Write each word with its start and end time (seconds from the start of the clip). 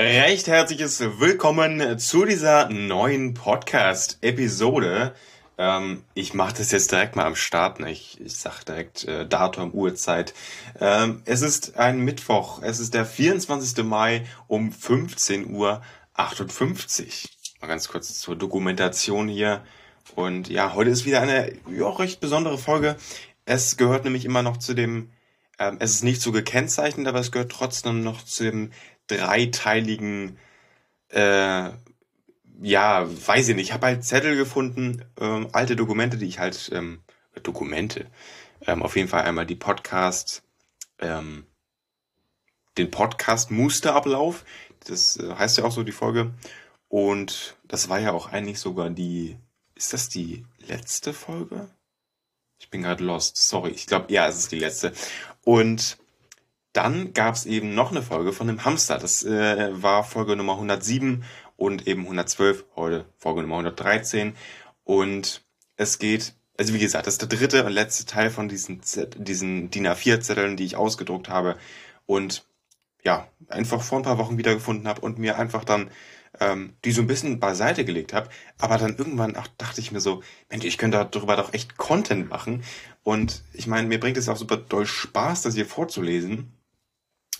Recht 0.00 0.46
herzliches 0.46 1.00
Willkommen 1.00 1.98
zu 1.98 2.24
dieser 2.24 2.68
neuen 2.68 3.34
Podcast-Episode. 3.34 5.12
Ähm, 5.58 6.04
ich 6.14 6.34
mache 6.34 6.54
das 6.58 6.70
jetzt 6.70 6.92
direkt 6.92 7.16
mal 7.16 7.26
am 7.26 7.34
Start. 7.34 7.80
Ne? 7.80 7.90
Ich, 7.90 8.20
ich 8.20 8.36
sag 8.36 8.62
direkt 8.62 9.02
äh, 9.06 9.26
Datum, 9.26 9.72
Uhrzeit. 9.72 10.34
Ähm, 10.78 11.22
es 11.24 11.42
ist 11.42 11.76
ein 11.78 11.98
Mittwoch. 11.98 12.62
Es 12.62 12.78
ist 12.78 12.94
der 12.94 13.06
24. 13.06 13.84
Mai 13.84 14.24
um 14.46 14.70
15.58 14.70 15.48
Uhr. 15.48 15.82
Mal 17.60 17.66
ganz 17.66 17.88
kurz 17.88 18.20
zur 18.20 18.36
Dokumentation 18.36 19.26
hier. 19.26 19.64
Und 20.14 20.48
ja, 20.48 20.74
heute 20.74 20.90
ist 20.90 21.06
wieder 21.06 21.22
eine 21.22 21.54
ja, 21.76 21.88
recht 21.88 22.20
besondere 22.20 22.58
Folge. 22.58 22.94
Es 23.46 23.76
gehört 23.76 24.04
nämlich 24.04 24.24
immer 24.24 24.44
noch 24.44 24.58
zu 24.58 24.74
dem, 24.74 25.10
ähm, 25.58 25.78
es 25.80 25.90
ist 25.90 26.04
nicht 26.04 26.22
so 26.22 26.30
gekennzeichnet, 26.30 27.08
aber 27.08 27.18
es 27.18 27.32
gehört 27.32 27.50
trotzdem 27.50 28.04
noch 28.04 28.22
zu 28.24 28.44
dem 28.44 28.70
dreiteiligen, 29.08 30.38
äh, 31.08 31.70
ja, 32.60 33.08
weiß 33.26 33.48
ich 33.48 33.56
nicht. 33.56 33.68
Ich 33.68 33.72
habe 33.72 33.86
halt 33.86 34.04
Zettel 34.04 34.36
gefunden, 34.36 35.04
ähm, 35.20 35.48
alte 35.52 35.76
Dokumente, 35.76 36.16
die 36.16 36.26
ich 36.26 36.38
halt, 36.38 36.70
ähm, 36.72 37.00
Dokumente, 37.42 38.06
ähm, 38.66 38.82
auf 38.82 38.96
jeden 38.96 39.08
Fall 39.08 39.22
einmal 39.22 39.46
die 39.46 39.54
Podcast, 39.54 40.42
ähm, 40.98 41.46
den 42.76 42.90
Podcast 42.90 43.50
Musterablauf. 43.50 44.44
Das 44.86 45.16
äh, 45.18 45.34
heißt 45.34 45.58
ja 45.58 45.64
auch 45.64 45.72
so 45.72 45.82
die 45.82 45.92
Folge. 45.92 46.32
Und 46.88 47.56
das 47.68 47.88
war 47.88 47.98
ja 48.00 48.12
auch 48.12 48.32
eigentlich 48.32 48.58
sogar 48.58 48.90
die 48.90 49.36
ist 49.78 49.92
das 49.92 50.08
die 50.08 50.44
letzte 50.66 51.14
Folge? 51.14 51.70
Ich 52.58 52.68
bin 52.68 52.82
gerade 52.82 53.04
lost. 53.04 53.36
Sorry. 53.36 53.70
Ich 53.70 53.86
glaube, 53.86 54.12
ja, 54.12 54.26
es 54.26 54.36
ist 54.36 54.50
die 54.50 54.58
letzte. 54.58 54.92
Und 55.44 55.98
dann 56.72 57.12
gab 57.12 57.34
es 57.34 57.46
eben 57.46 57.74
noch 57.74 57.90
eine 57.90 58.02
Folge 58.02 58.32
von 58.32 58.46
dem 58.46 58.64
Hamster. 58.64 58.98
Das 58.98 59.24
äh, 59.24 59.70
war 59.82 60.04
Folge 60.04 60.36
Nummer 60.36 60.54
107 60.54 61.24
und 61.56 61.86
eben 61.86 62.02
112, 62.02 62.66
heute 62.76 63.06
Folge 63.16 63.42
Nummer 63.42 63.56
113. 63.56 64.34
Und 64.84 65.44
es 65.76 65.98
geht, 65.98 66.34
also 66.58 66.74
wie 66.74 66.78
gesagt, 66.78 67.06
das 67.06 67.14
ist 67.14 67.22
der 67.22 67.28
dritte 67.28 67.64
und 67.64 67.72
letzte 67.72 68.06
Teil 68.06 68.30
von 68.30 68.48
diesen, 68.48 68.80
diesen 69.16 69.70
DIN 69.70 69.86
A4-Zetteln, 69.86 70.56
die 70.56 70.64
ich 70.64 70.76
ausgedruckt 70.76 71.28
habe. 71.28 71.56
Und 72.06 72.46
ja, 73.04 73.28
einfach 73.48 73.82
vor 73.82 73.98
ein 73.98 74.04
paar 74.04 74.18
Wochen 74.18 74.38
wiedergefunden 74.38 74.88
habe 74.88 75.00
und 75.00 75.18
mir 75.18 75.38
einfach 75.38 75.64
dann 75.64 75.90
ähm, 76.40 76.74
die 76.84 76.92
so 76.92 77.02
ein 77.02 77.06
bisschen 77.06 77.40
beiseite 77.40 77.84
gelegt 77.84 78.12
habe. 78.12 78.28
Aber 78.58 78.78
dann 78.78 78.96
irgendwann 78.96 79.34
ach, 79.36 79.48
dachte 79.58 79.80
ich 79.80 79.92
mir 79.92 80.00
so, 80.00 80.22
Mensch, 80.50 80.64
ich 80.64 80.78
könnte 80.78 81.06
darüber 81.10 81.36
doch 81.36 81.52
echt 81.52 81.76
Content 81.76 82.28
machen. 82.28 82.62
Und 83.02 83.42
ich 83.52 83.66
meine, 83.66 83.88
mir 83.88 84.00
bringt 84.00 84.16
es 84.16 84.28
auch 84.28 84.36
super 84.36 84.56
doll 84.56 84.86
Spaß, 84.86 85.42
das 85.42 85.54
hier 85.54 85.66
vorzulesen. 85.66 86.52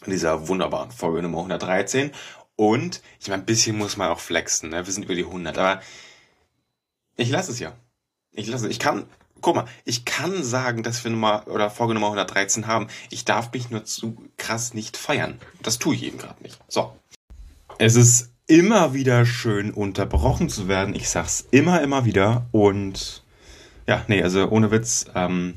Dieser 0.07 0.49
wunderbaren 0.49 0.91
Folge 0.91 1.23
Nummer 1.23 1.39
113. 1.39 2.13
Und 2.57 3.03
ich 3.21 3.29
meine, 3.29 3.43
ein 3.43 3.47
bisschen 3.47 3.77
muss 3.77 3.97
man 3.97 4.11
auch 4.11 4.21
flexen. 4.21 4.71
Ne? 4.71 4.87
Wir 4.87 4.93
sind 4.93 5.05
über 5.05 5.15
die 5.15 5.25
100. 5.25 5.59
Aber 5.59 5.83
ich 7.17 7.31
lasse 7.31 7.53
es 7.53 7.59
ja. 7.59 7.75
Ich 8.33 8.47
lasse 8.47 8.67
es. 8.67 8.73
Ich 8.73 8.79
kann 8.79 9.07
guck 9.41 9.57
mal, 9.57 9.67
ich 9.85 10.05
kann 10.05 10.43
sagen, 10.43 10.83
dass 10.83 11.03
wir 11.05 11.11
Nummer 11.11 11.45
oder 11.47 11.71
Folge 11.71 11.95
Nummer 11.95 12.07
113 12.07 12.67
haben. 12.67 12.89
Ich 13.11 13.25
darf 13.25 13.53
mich 13.53 13.71
nur 13.71 13.85
zu 13.85 14.17
krass 14.37 14.75
nicht 14.75 14.97
feiern. 14.97 15.39
Das 15.63 15.79
tue 15.79 15.95
ich 15.95 16.03
eben 16.05 16.19
gerade 16.19 16.43
nicht. 16.43 16.59
So. 16.69 16.97
Es 17.79 17.97
ist 17.97 18.33
immer 18.47 18.95
wieder 18.95 19.27
schön 19.27 19.71
unterbrochen 19.71 20.49
zu 20.49 20.69
werden. 20.69 20.95
Ich 20.95 21.09
sag's 21.09 21.47
immer, 21.51 21.83
immer 21.83 22.05
wieder. 22.05 22.47
Und 22.51 23.23
ja, 23.87 24.05
nee, 24.09 24.23
also 24.23 24.49
ohne 24.49 24.71
Witz, 24.71 25.07
ähm, 25.15 25.55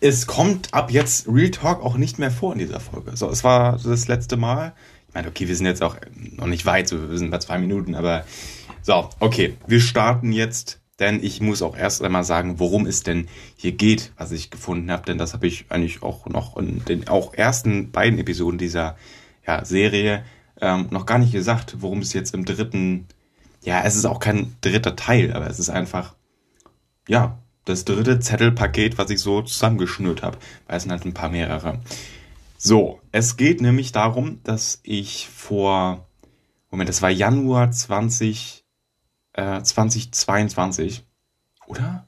es 0.00 0.26
kommt 0.26 0.72
ab 0.72 0.90
jetzt 0.90 1.28
Real 1.28 1.50
Talk 1.50 1.82
auch 1.82 1.96
nicht 1.96 2.18
mehr 2.18 2.30
vor 2.30 2.52
in 2.52 2.58
dieser 2.58 2.80
Folge. 2.80 3.16
So, 3.16 3.28
es 3.28 3.44
war 3.44 3.78
das 3.78 4.08
letzte 4.08 4.36
Mal. 4.36 4.72
Ich 5.08 5.14
meine, 5.14 5.28
okay, 5.28 5.48
wir 5.48 5.56
sind 5.56 5.66
jetzt 5.66 5.82
auch 5.82 5.96
noch 6.14 6.46
nicht 6.46 6.66
weit, 6.66 6.88
so, 6.88 7.10
wir 7.10 7.18
sind 7.18 7.30
bei 7.30 7.38
zwei 7.38 7.58
Minuten, 7.58 7.94
aber 7.94 8.24
so, 8.82 9.10
okay, 9.18 9.56
wir 9.66 9.80
starten 9.80 10.32
jetzt, 10.32 10.80
denn 11.00 11.22
ich 11.22 11.40
muss 11.40 11.62
auch 11.62 11.76
erst 11.76 12.02
einmal 12.02 12.24
sagen, 12.24 12.58
worum 12.58 12.86
es 12.86 13.02
denn 13.02 13.28
hier 13.56 13.72
geht, 13.72 14.12
was 14.16 14.32
ich 14.32 14.50
gefunden 14.50 14.90
habe, 14.90 15.04
denn 15.04 15.18
das 15.18 15.34
habe 15.34 15.46
ich 15.46 15.66
eigentlich 15.68 16.02
auch 16.02 16.26
noch 16.26 16.56
in 16.56 16.84
den 16.84 17.08
auch 17.08 17.34
ersten 17.34 17.90
beiden 17.90 18.18
Episoden 18.18 18.58
dieser 18.58 18.96
ja, 19.46 19.64
Serie 19.64 20.24
ähm, 20.60 20.86
noch 20.90 21.06
gar 21.06 21.18
nicht 21.18 21.32
gesagt, 21.32 21.76
worum 21.80 22.00
es 22.00 22.12
jetzt 22.12 22.34
im 22.34 22.44
dritten, 22.44 23.06
ja, 23.62 23.82
es 23.82 23.96
ist 23.96 24.04
auch 24.04 24.20
kein 24.20 24.56
dritter 24.60 24.96
Teil, 24.96 25.32
aber 25.32 25.48
es 25.48 25.58
ist 25.58 25.70
einfach, 25.70 26.14
ja, 27.08 27.39
das 27.64 27.84
dritte 27.84 28.20
Zettelpaket, 28.20 28.98
was 28.98 29.10
ich 29.10 29.20
so 29.20 29.42
zusammengeschnürt 29.42 30.22
habe, 30.22 30.38
weil 30.66 30.76
es 30.76 30.82
sind 30.84 30.92
halt 30.92 31.04
ein 31.04 31.14
paar 31.14 31.28
mehrere. 31.28 31.80
So, 32.58 33.00
es 33.12 33.36
geht 33.36 33.60
nämlich 33.60 33.92
darum, 33.92 34.40
dass 34.44 34.80
ich 34.82 35.28
vor, 35.28 36.06
Moment, 36.70 36.88
das 36.88 37.02
war 37.02 37.10
Januar 37.10 37.70
20, 37.70 38.64
äh, 39.32 39.62
2022, 39.62 41.04
oder? 41.66 42.06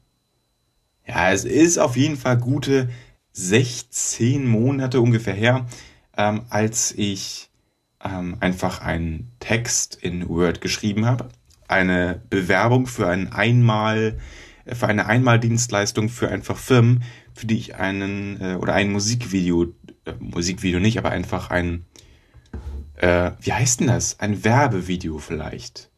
Ja, 1.06 1.32
es 1.32 1.44
ist 1.44 1.78
auf 1.78 1.96
jeden 1.96 2.16
Fall 2.16 2.38
gute 2.38 2.90
16 3.32 4.46
Monate 4.46 5.00
ungefähr 5.00 5.34
her, 5.34 5.66
ähm, 6.16 6.42
als 6.50 6.92
ich 6.92 7.50
ähm, 8.04 8.36
einfach 8.40 8.80
einen 8.80 9.32
Text 9.40 9.94
in 9.94 10.28
Word 10.28 10.60
geschrieben 10.60 11.06
habe, 11.06 11.28
eine 11.68 12.20
Bewerbung 12.28 12.86
für 12.86 13.08
ein 13.08 13.32
Einmal 13.32 14.18
für 14.66 14.86
eine 14.86 15.06
Einmaldienstleistung 15.06 16.08
für 16.08 16.28
einfach 16.28 16.56
Firmen, 16.56 17.02
für 17.34 17.46
die 17.46 17.58
ich 17.58 17.74
einen 17.76 18.40
äh, 18.40 18.56
oder 18.60 18.74
ein 18.74 18.92
Musikvideo 18.92 19.74
äh, 20.04 20.12
Musikvideo 20.18 20.80
nicht, 20.80 20.98
aber 20.98 21.10
einfach 21.10 21.50
ein 21.50 21.84
äh, 22.96 23.32
wie 23.40 23.52
heißt 23.52 23.80
denn 23.80 23.88
das? 23.88 24.20
Ein 24.20 24.44
Werbevideo 24.44 25.18
vielleicht. 25.18 25.90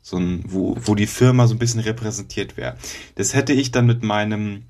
So 0.00 0.16
ein, 0.16 0.42
wo, 0.46 0.76
wo 0.80 0.94
die 0.94 1.06
Firma 1.06 1.46
so 1.46 1.54
ein 1.54 1.58
bisschen 1.58 1.80
repräsentiert 1.80 2.56
wäre. 2.56 2.76
Das 3.16 3.34
hätte 3.34 3.52
ich 3.52 3.70
dann 3.70 3.86
mit 3.86 4.02
meinem 4.02 4.64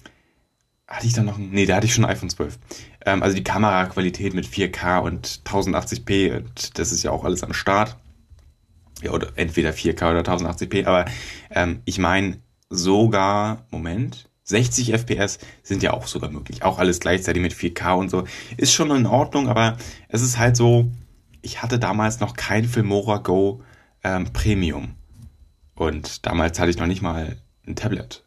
hatte 0.89 1.07
ich 1.07 1.13
dann 1.13 1.27
noch 1.27 1.39
nee, 1.39 1.67
da 1.67 1.77
hatte 1.77 1.87
ich 1.87 1.95
schon 1.95 2.05
ein 2.05 2.11
iPhone 2.11 2.31
12. 2.31 2.59
Ähm, 3.07 3.23
also 3.23 3.37
die 3.37 3.45
Kameraqualität 3.45 4.35
mit 4.35 4.47
4K 4.47 4.99
und 4.99 5.43
1080p, 5.45 6.37
und 6.37 6.79
das 6.79 6.91
ist 6.91 7.05
ja 7.05 7.13
auch 7.13 7.25
alles 7.25 7.45
am 7.45 7.53
Start. 7.53 7.97
Ja, 9.01 9.13
oder 9.13 9.29
entweder 9.37 9.71
4K 9.71 10.11
oder 10.11 10.23
1080p, 10.23 10.85
aber 10.87 11.05
ähm, 11.51 11.81
ich 11.85 11.99
meine 11.99 12.39
sogar, 12.71 13.67
Moment, 13.71 14.31
60 14.45 14.93
FPS 14.93 15.39
sind 15.63 15.83
ja 15.83 15.93
auch 15.93 16.07
sogar 16.07 16.31
möglich. 16.31 16.63
Auch 16.63 16.79
alles 16.79 17.01
gleichzeitig 17.01 17.43
mit 17.43 17.53
4K 17.53 17.95
und 17.95 18.11
so. 18.11 18.25
Ist 18.57 18.73
schon 18.73 18.91
in 18.91 19.07
Ordnung, 19.07 19.49
aber 19.49 19.77
es 20.09 20.23
ist 20.23 20.39
halt 20.39 20.57
so, 20.57 20.91
ich 21.43 21.63
hatte 21.63 21.79
damals 21.79 22.21
noch 22.21 22.35
kein 22.35 22.65
Filmora 22.65 23.19
Go 23.19 23.63
ähm, 24.03 24.33
Premium. 24.33 24.95
Und 25.75 26.27
damals 26.27 26.59
hatte 26.59 26.71
ich 26.71 26.79
noch 26.79 26.87
nicht 26.87 27.03
mal 27.03 27.37
ein 27.67 27.77
Tablet. 27.77 28.25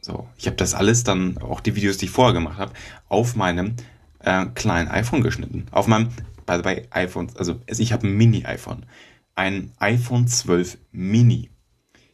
So, 0.00 0.28
ich 0.36 0.46
habe 0.46 0.56
das 0.56 0.74
alles 0.74 1.02
dann, 1.02 1.38
auch 1.38 1.60
die 1.60 1.74
Videos, 1.74 1.96
die 1.96 2.04
ich 2.04 2.10
vorher 2.10 2.32
gemacht 2.32 2.58
habe, 2.58 2.72
auf 3.08 3.34
meinem 3.34 3.74
äh, 4.20 4.46
kleinen 4.46 4.88
iPhone 4.88 5.22
geschnitten. 5.22 5.66
Auf 5.72 5.88
meinem, 5.88 6.10
bei, 6.46 6.58
bei 6.58 6.86
iPhones, 6.90 7.36
also 7.36 7.60
ich 7.66 7.92
habe 7.92 8.06
ein 8.06 8.16
Mini-iPhone. 8.16 8.86
Ein 9.34 9.72
iPhone 9.78 10.28
12 10.28 10.78
Mini. 10.92 11.50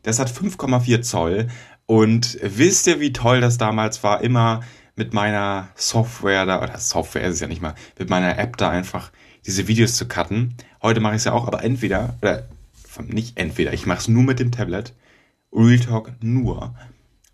Das 0.03 0.19
hat 0.19 0.31
5,4 0.31 1.03
Zoll. 1.03 1.49
Und 1.87 2.39
wisst 2.43 2.87
ihr, 2.87 3.01
wie 3.01 3.13
toll 3.13 3.41
das 3.41 3.59
damals 3.59 4.03
war? 4.03 4.23
Immer 4.23 4.63
mit 4.97 5.15
meiner 5.15 5.69
Software 5.75 6.47
da, 6.47 6.63
oder 6.63 6.79
Software 6.79 7.23
ist 7.23 7.35
es 7.35 7.41
ja 7.41 7.49
nicht 7.49 7.63
mal, 7.63 7.75
mit 7.99 8.11
meiner 8.11 8.39
App 8.39 8.57
da 8.57 8.71
einfach 8.71 9.11
diese 9.47 9.69
Videos 9.69 9.97
zu 9.97 10.07
cutten. 10.07 10.55
Heute 10.83 11.01
mache 11.01 11.15
ich 11.15 11.19
es 11.19 11.25
ja 11.25 11.33
auch, 11.33 11.47
aber 11.47 11.65
entweder, 11.65 12.17
oder 12.21 12.45
nicht 13.07 13.39
entweder, 13.39 13.73
ich 13.73 13.87
mache 13.87 14.01
es 14.01 14.09
nur 14.09 14.23
mit 14.23 14.39
dem 14.39 14.53
Tablet. 14.53 14.93
Real 15.53 15.79
Talk 15.79 16.13
nur 16.21 16.75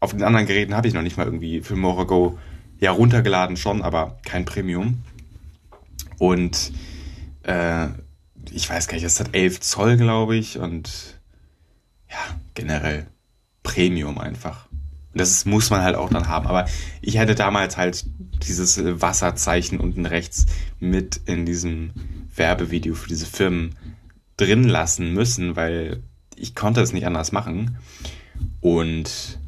auf 0.01 0.12
den 0.12 0.23
anderen 0.23 0.47
Geräten 0.47 0.75
habe 0.75 0.89
ich 0.89 0.95
noch 0.95 1.03
nicht 1.03 1.17
mal 1.17 1.27
irgendwie 1.27 1.61
Filmora 1.61 2.05
Go 2.05 2.39
ja 2.78 2.93
runtergeladen 2.93 3.57
schon, 3.57 3.83
aber 3.83 4.19
kein 4.25 4.45
Premium. 4.45 5.03
Und 6.19 6.73
äh, 7.43 7.89
ich 8.51 8.69
weiß 8.69 8.87
gar 8.87 8.95
nicht, 8.95 9.04
es 9.04 9.19
hat 9.19 9.34
11 9.34 9.60
Zoll, 9.60 9.97
glaube 9.97 10.37
ich, 10.37 10.59
und 10.59 11.19
ja, 12.09 12.16
generell 12.59 13.07
Premium 13.63 14.19
einfach. 14.19 14.69
Das 15.15 15.45
muss 15.45 15.71
man 15.71 15.83
halt 15.83 15.95
auch 15.95 16.10
dann 16.10 16.28
haben. 16.28 16.47
Aber 16.49 16.66
ich 17.01 17.16
hätte 17.16 17.37
damals 17.37 17.77
halt 17.77 18.05
dieses 18.47 18.81
Wasserzeichen 19.01 19.78
unten 19.78 20.07
rechts 20.07 20.47
mit 20.81 21.21
in 21.27 21.47
diesem 21.47 21.93
Werbevideo 22.34 22.95
für 22.95 23.09
diese 23.09 23.27
Firmen 23.27 23.77
drin 24.37 24.65
lassen 24.65 25.15
müssen, 25.15 25.55
weil 25.55 26.03
ich 26.34 26.57
konnte 26.57 26.81
es 26.81 26.93
nicht 26.93 27.07
anders 27.07 27.31
machen. 27.31 27.78
Und 28.61 29.39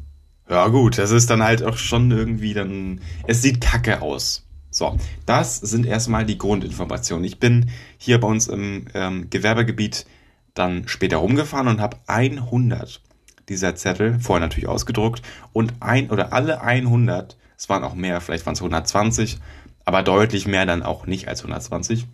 ja 0.49 0.67
gut, 0.69 0.97
das 0.97 1.11
ist 1.11 1.29
dann 1.29 1.43
halt 1.43 1.63
auch 1.63 1.77
schon 1.77 2.11
irgendwie 2.11 2.53
dann, 2.53 3.01
es 3.27 3.41
sieht 3.41 3.59
kacke 3.59 4.01
aus. 4.01 4.47
So, 4.69 4.97
das 5.25 5.57
sind 5.57 5.85
erstmal 5.85 6.25
die 6.25 6.37
Grundinformationen. 6.37 7.25
Ich 7.25 7.39
bin 7.39 7.69
hier 7.97 8.19
bei 8.21 8.27
uns 8.27 8.47
im 8.47 8.85
ähm, 8.93 9.29
Gewerbegebiet 9.29 10.05
dann 10.53 10.87
später 10.87 11.17
rumgefahren 11.17 11.67
und 11.67 11.81
habe 11.81 11.97
100 12.07 13.01
dieser 13.49 13.75
Zettel, 13.75 14.19
vorher 14.19 14.45
natürlich 14.45 14.67
ausgedruckt, 14.67 15.21
und 15.53 15.73
ein 15.79 16.09
oder 16.09 16.33
alle 16.33 16.61
100, 16.61 17.37
es 17.57 17.69
waren 17.69 17.83
auch 17.83 17.95
mehr, 17.95 18.21
vielleicht 18.21 18.45
waren 18.45 18.53
es 18.53 18.61
120, 18.61 19.39
aber 19.85 20.03
deutlich 20.03 20.47
mehr 20.47 20.65
dann 20.65 20.83
auch 20.83 21.05
nicht 21.05 21.27
als 21.27 21.41
120, 21.41 22.07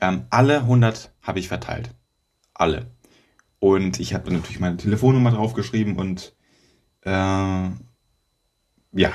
Ähm, 0.00 0.24
alle 0.30 0.58
100 0.58 1.12
habe 1.22 1.38
ich 1.38 1.46
verteilt. 1.46 1.94
Alle. 2.54 2.90
Und 3.60 4.00
ich 4.00 4.14
habe 4.14 4.32
natürlich 4.32 4.58
meine 4.58 4.76
Telefonnummer 4.76 5.30
draufgeschrieben 5.30 5.94
und 5.94 6.34
äh, 7.02 7.10
ja, 7.10 9.12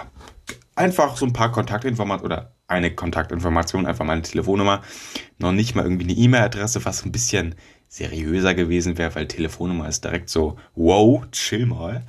einfach 0.75 1.17
so 1.17 1.25
ein 1.25 1.33
paar 1.33 1.51
Kontaktinformationen 1.51 2.25
oder 2.25 2.55
eine 2.67 2.93
Kontaktinformation, 2.93 3.85
einfach 3.85 4.05
meine 4.05 4.21
Telefonnummer. 4.21 4.81
Noch 5.37 5.51
nicht 5.51 5.75
mal 5.75 5.83
irgendwie 5.83 6.05
eine 6.05 6.13
E-Mail-Adresse, 6.13 6.85
was 6.85 7.03
ein 7.03 7.11
bisschen 7.11 7.55
seriöser 7.87 8.53
gewesen 8.53 8.97
wäre, 8.97 9.15
weil 9.15 9.27
Telefonnummer 9.27 9.87
ist 9.87 10.03
direkt 10.03 10.29
so, 10.29 10.57
wow, 10.75 11.23
chill 11.31 11.65
mal. 11.65 12.03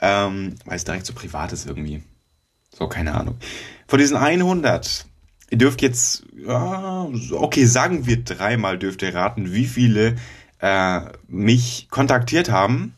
Ähm, 0.00 0.54
weil 0.64 0.76
es 0.76 0.84
direkt 0.84 1.06
so 1.06 1.12
privat 1.12 1.52
ist 1.52 1.66
irgendwie. 1.66 2.02
So, 2.70 2.86
keine 2.88 3.14
Ahnung. 3.14 3.36
Von 3.88 3.98
diesen 3.98 4.16
100, 4.16 5.06
ihr 5.50 5.58
dürft 5.58 5.82
jetzt, 5.82 6.24
ja, 6.36 7.08
okay, 7.32 7.64
sagen 7.64 8.06
wir 8.06 8.22
dreimal 8.22 8.78
dürft 8.78 9.02
ihr 9.02 9.14
raten, 9.14 9.52
wie 9.52 9.66
viele 9.66 10.16
äh, 10.60 11.00
mich 11.26 11.88
kontaktiert 11.90 12.50
haben. 12.50 12.94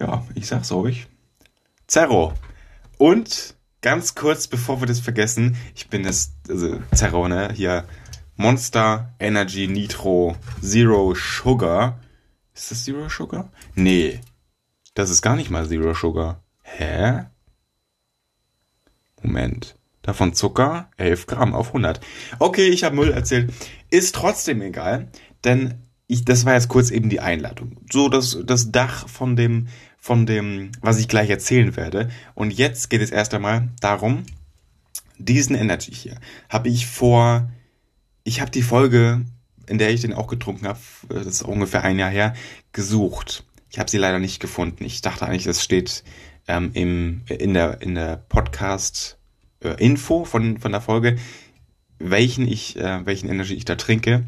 Ja, 0.00 0.26
ich 0.34 0.46
sag's 0.46 0.72
euch. 0.72 1.06
Zerro. 1.86 2.34
Und 2.98 3.54
ganz 3.80 4.14
kurz, 4.14 4.48
bevor 4.48 4.80
wir 4.80 4.86
das 4.86 5.00
vergessen, 5.00 5.56
ich 5.74 5.88
bin 5.88 6.02
das, 6.02 6.32
also 6.48 6.80
Zerro, 6.94 7.28
ne, 7.28 7.52
hier 7.54 7.84
Monster 8.36 9.14
Energy 9.18 9.68
Nitro 9.68 10.36
Zero 10.60 11.14
Sugar. 11.14 12.00
Ist 12.54 12.70
das 12.70 12.84
Zero 12.84 13.08
Sugar? 13.08 13.50
Nee. 13.74 14.20
Das 14.94 15.10
ist 15.10 15.22
gar 15.22 15.36
nicht 15.36 15.50
mal 15.50 15.68
Zero 15.68 15.94
Sugar. 15.94 16.42
Hä? 16.62 17.24
Moment. 19.22 19.76
Davon 20.02 20.34
Zucker 20.34 20.90
11 20.98 21.26
Gramm 21.26 21.54
auf 21.54 21.68
100. 21.68 22.00
Okay, 22.38 22.68
ich 22.68 22.84
habe 22.84 22.94
Müll 22.94 23.10
erzählt. 23.12 23.52
Ist 23.90 24.14
trotzdem 24.14 24.60
egal, 24.60 25.08
denn 25.44 25.82
ich, 26.06 26.24
das 26.24 26.44
war 26.44 26.52
jetzt 26.54 26.68
kurz 26.68 26.90
eben 26.90 27.08
die 27.08 27.20
Einladung. 27.20 27.78
So 27.90 28.08
das, 28.08 28.38
das 28.44 28.70
Dach 28.70 29.08
von 29.08 29.36
dem, 29.36 29.68
von 29.96 30.26
dem, 30.26 30.72
was 30.82 30.98
ich 30.98 31.08
gleich 31.08 31.30
erzählen 31.30 31.74
werde. 31.76 32.10
Und 32.34 32.52
jetzt 32.52 32.90
geht 32.90 33.00
es 33.00 33.10
erst 33.10 33.32
einmal 33.32 33.70
darum, 33.80 34.24
diesen 35.18 35.56
Energy 35.56 35.92
hier 35.92 36.18
habe 36.48 36.68
ich 36.68 36.86
vor, 36.86 37.48
ich 38.24 38.40
habe 38.40 38.50
die 38.50 38.62
Folge, 38.62 39.24
in 39.68 39.78
der 39.78 39.90
ich 39.90 40.00
den 40.00 40.14
auch 40.14 40.26
getrunken 40.26 40.66
habe, 40.66 40.80
das 41.08 41.26
ist 41.26 41.42
ungefähr 41.42 41.84
ein 41.84 41.98
Jahr 41.98 42.10
her, 42.10 42.34
gesucht. 42.72 43.44
Ich 43.70 43.78
habe 43.78 43.90
sie 43.90 43.98
leider 43.98 44.18
nicht 44.18 44.40
gefunden. 44.40 44.84
Ich 44.84 45.02
dachte 45.02 45.26
eigentlich, 45.26 45.44
das 45.44 45.62
steht 45.62 46.02
ähm, 46.48 46.70
im, 46.74 47.22
in 47.28 47.54
der, 47.54 47.82
in 47.82 47.94
der 47.94 48.16
Podcast 48.16 49.18
äh, 49.60 49.96
von, 49.96 50.24
von 50.26 50.72
der 50.72 50.80
Folge, 50.80 51.18
welchen 51.98 52.48
ich, 52.48 52.76
äh, 52.76 53.04
welchen 53.04 53.28
Energy 53.28 53.54
ich 53.54 53.64
da 53.64 53.74
trinke. 53.74 54.26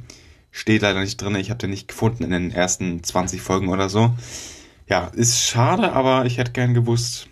Steht 0.51 0.83
leider 0.83 1.01
nicht 1.01 1.21
drin. 1.21 1.35
Ich 1.37 1.51
habe 1.51 1.59
den 1.59 1.71
nicht 1.71 1.89
gefunden 1.89 2.25
in 2.25 2.31
den 2.31 2.51
ersten 2.51 3.03
20 3.03 3.41
Folgen 3.41 3.69
oder 3.69 3.89
so. 3.89 4.15
Ja, 4.89 5.09
ist 5.09 5.43
schade, 5.43 5.93
aber 5.93 6.27
ich 6.27 6.39
hätte 6.39 6.53
gern 6.53 6.75
gewusst, 6.75 7.29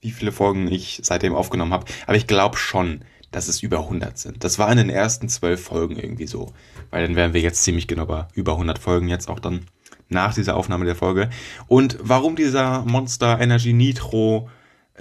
wie 0.00 0.10
viele 0.10 0.32
Folgen 0.32 0.70
ich 0.70 1.00
seitdem 1.02 1.34
aufgenommen 1.34 1.72
habe. 1.72 1.86
Aber 2.06 2.16
ich 2.16 2.26
glaube 2.26 2.56
schon, 2.56 3.04
dass 3.30 3.48
es 3.48 3.62
über 3.62 3.80
100 3.80 4.18
sind. 4.18 4.44
Das 4.44 4.58
war 4.58 4.70
in 4.70 4.78
den 4.78 4.90
ersten 4.90 5.28
12 5.28 5.62
Folgen 5.62 5.96
irgendwie 5.96 6.26
so. 6.26 6.52
Weil 6.90 7.06
dann 7.06 7.16
wären 7.16 7.32
wir 7.32 7.40
jetzt 7.40 7.62
ziemlich 7.62 7.86
genau 7.86 8.06
bei 8.06 8.26
über 8.34 8.52
100 8.52 8.78
Folgen 8.78 9.08
jetzt 9.08 9.28
auch 9.28 9.40
dann 9.40 9.66
nach 10.08 10.34
dieser 10.34 10.56
Aufnahme 10.56 10.84
der 10.84 10.96
Folge. 10.96 11.30
Und 11.68 11.98
warum 12.02 12.36
dieser 12.36 12.84
Monster 12.84 13.40
Energy 13.40 13.72
Nitro 13.72 14.48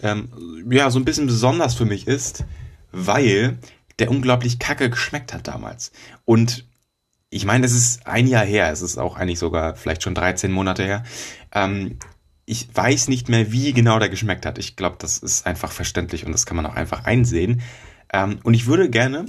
ähm, 0.02 0.30
ja 0.70 0.90
so 0.92 1.00
ein 1.00 1.06
bisschen 1.06 1.28
besonders 1.28 1.74
für 1.74 1.86
mich 1.86 2.08
ist, 2.08 2.46
weil 2.92 3.58
der 3.98 4.12
unglaublich 4.12 4.60
kacke 4.60 4.90
geschmeckt 4.90 5.34
hat 5.34 5.48
damals. 5.48 5.92
Und 6.26 6.66
ich 7.30 7.46
meine, 7.46 7.66
es 7.66 7.74
ist 7.74 8.08
ein 8.08 8.28
Jahr 8.28 8.46
her, 8.46 8.72
es 8.72 8.82
ist 8.82 8.98
auch 8.98 9.16
eigentlich 9.16 9.40
sogar 9.40 9.76
vielleicht 9.76 10.04
schon 10.04 10.16
13 10.16 10.52
Monate 10.52 10.84
her. 10.84 11.04
Ähm, 11.54 11.98
ich 12.46 12.68
weiß 12.74 13.10
nicht 13.10 13.30
mehr, 13.30 13.52
wie 13.52 13.74
genau 13.74 14.00
der 14.00 14.10
geschmeckt 14.10 14.46
hat. 14.46 14.58
Ich 14.58 14.76
glaube, 14.76 14.96
das 14.98 15.20
ist 15.20 15.46
einfach 15.46 15.72
verständlich 15.72 16.26
und 16.26 16.32
das 16.32 16.48
kann 16.48 16.58
man 16.58 16.66
auch 16.66 16.76
einfach 16.76 17.06
einsehen. 17.06 17.62
Ähm, 18.12 18.40
und 18.44 18.54
ich 18.54 18.68
würde 18.68 18.90
gerne, 18.90 19.26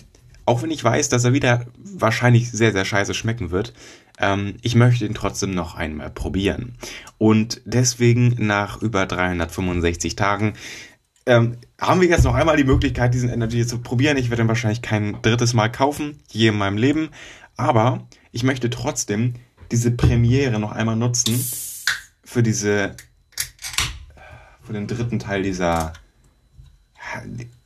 auch 0.47 0.63
wenn 0.63 0.71
ich 0.71 0.83
weiß, 0.83 1.09
dass 1.09 1.25
er 1.25 1.33
wieder 1.33 1.67
wahrscheinlich 1.77 2.51
sehr, 2.51 2.73
sehr 2.73 2.85
scheiße 2.85 3.15
schmecken 3.15 3.51
wird, 3.51 3.73
ähm, 4.19 4.57
ich 4.63 4.75
möchte 4.75 5.07
ihn 5.07 5.15
trotzdem 5.15 5.53
noch 5.53 5.75
einmal 5.75 6.11
probieren. 6.11 6.77
Und 7.19 7.63
deswegen 7.65 8.35
nach 8.39 8.83
über 8.83 9.07
365 9.07 10.17
Tagen 10.17 10.55
ähm, 11.27 11.57
haben 11.81 12.01
wir 12.01 12.09
jetzt 12.09 12.25
noch 12.25 12.35
einmal 12.35 12.57
die 12.57 12.65
Möglichkeit, 12.65 13.15
diesen 13.15 13.31
Energy 13.31 13.67
zu 13.67 13.79
probieren. 13.79 14.17
Ich 14.17 14.31
werde 14.31 14.43
ihn 14.43 14.49
wahrscheinlich 14.49 14.83
kein 14.83 15.21
drittes 15.23 15.55
Mal 15.55 15.71
kaufen, 15.71 16.19
je 16.31 16.49
in 16.49 16.59
meinem 16.59 16.77
Leben. 16.77 17.11
Aber 17.57 18.07
ich 18.33 18.43
möchte 18.43 18.71
trotzdem 18.71 19.35
diese 19.71 19.91
Premiere 19.91 20.59
noch 20.59 20.73
einmal 20.73 20.97
nutzen 20.97 21.39
für 22.25 22.43
diese, 22.43 22.97
für 24.63 24.73
den 24.73 24.87
dritten 24.87 25.19
Teil 25.19 25.43
dieser, 25.43 25.93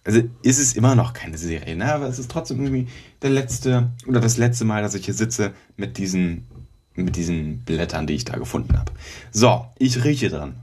also 0.05 0.23
ist 0.43 0.59
es 0.59 0.75
immer 0.75 0.95
noch 0.95 1.15
keine 1.15 1.39
Serie, 1.39 1.77
ne? 1.77 1.93
aber 1.93 2.07
es 2.07 2.19
ist 2.19 2.31
trotzdem 2.31 2.63
irgendwie 2.63 2.89
der 3.23 3.31
letzte 3.31 3.91
oder 4.07 4.21
das 4.21 4.37
letzte 4.37 4.65
Mal, 4.65 4.83
dass 4.83 4.95
ich 4.95 5.07
hier 5.07 5.15
sitze 5.15 5.55
mit 5.77 5.97
diesen, 5.97 6.47
mit 6.95 7.17
diesen 7.17 7.65
Blättern, 7.65 8.07
die 8.07 8.15
ich 8.15 8.25
da 8.25 8.37
gefunden 8.37 8.79
habe. 8.79 8.93
So, 9.33 9.67
ich 9.79 10.05
rieche 10.05 10.29
dran. 10.29 10.61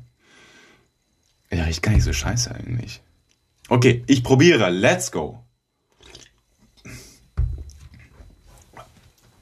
Er 1.50 1.66
riecht 1.66 1.82
gar 1.82 1.92
nicht 1.92 2.04
so 2.04 2.14
scheiße 2.14 2.54
eigentlich. 2.54 3.02
Okay, 3.68 4.04
ich 4.08 4.24
probiere. 4.24 4.70
Let's 4.70 5.12
go. 5.12 5.44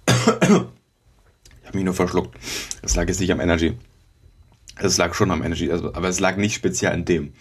Ich 0.07 0.15
habe 0.49 0.71
mich 1.73 1.83
nur 1.83 1.93
verschluckt. 1.93 2.35
Das 2.81 2.95
lag 2.95 3.07
jetzt 3.07 3.19
nicht 3.19 3.31
am 3.31 3.39
Energy. 3.39 3.77
Es 4.75 4.97
lag 4.97 5.13
schon 5.13 5.29
am 5.29 5.43
Energy, 5.43 5.71
also, 5.71 5.93
aber 5.93 6.07
es 6.07 6.19
lag 6.19 6.37
nicht 6.37 6.55
speziell 6.55 6.93
an 6.93 7.05
dem. 7.05 7.33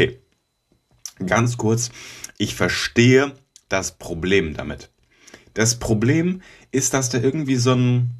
Okay, 0.00 0.18
ganz 1.26 1.58
kurz. 1.58 1.90
Ich 2.38 2.54
verstehe 2.54 3.34
das 3.68 3.98
Problem 3.98 4.54
damit. 4.54 4.90
Das 5.52 5.78
Problem 5.78 6.40
ist, 6.70 6.94
dass 6.94 7.10
der 7.10 7.22
irgendwie 7.22 7.56
so 7.56 7.72
einen, 7.72 8.10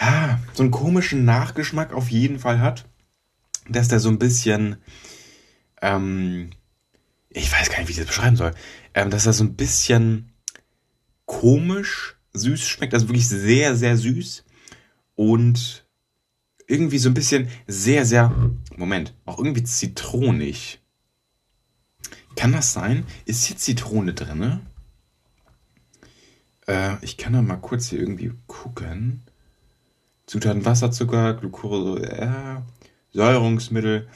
ja, 0.00 0.40
so 0.54 0.64
einen 0.64 0.72
komischen 0.72 1.24
Nachgeschmack 1.24 1.92
auf 1.92 2.10
jeden 2.10 2.40
Fall 2.40 2.60
hat. 2.60 2.84
Dass 3.68 3.86
der 3.86 4.00
so 4.00 4.08
ein 4.08 4.18
bisschen, 4.18 4.78
ähm, 5.82 6.50
ich 7.28 7.52
weiß 7.52 7.70
gar 7.70 7.78
nicht, 7.78 7.86
wie 7.86 7.92
ich 7.92 7.98
das 7.98 8.06
beschreiben 8.06 8.36
soll, 8.36 8.52
ähm, 8.94 9.10
dass 9.10 9.26
er 9.26 9.34
so 9.34 9.44
ein 9.44 9.54
bisschen 9.54 10.32
komisch 11.26 12.16
süß 12.32 12.66
schmeckt, 12.66 12.92
also 12.92 13.08
wirklich 13.08 13.28
sehr, 13.28 13.76
sehr 13.76 13.96
süß 13.96 14.44
und 15.14 15.85
irgendwie 16.66 16.98
so 16.98 17.08
ein 17.08 17.14
bisschen 17.14 17.48
sehr, 17.66 18.04
sehr, 18.04 18.34
Moment, 18.76 19.14
auch 19.24 19.38
irgendwie 19.38 19.64
zitronig. 19.64 20.80
Kann 22.34 22.52
das 22.52 22.72
sein? 22.72 23.06
Ist 23.24 23.44
hier 23.44 23.56
Zitrone 23.56 24.12
drin? 24.12 24.60
Äh, 26.66 27.02
ich 27.02 27.16
kann 27.16 27.32
da 27.32 27.42
mal 27.42 27.56
kurz 27.56 27.88
hier 27.88 28.00
irgendwie 28.00 28.32
gucken. 28.46 29.22
Zutaten 30.26 30.64
Wasserzucker, 30.64 31.34
Glucose, 31.34 32.02
äh, 32.02 32.60
Säurungsmittel. 33.12 34.08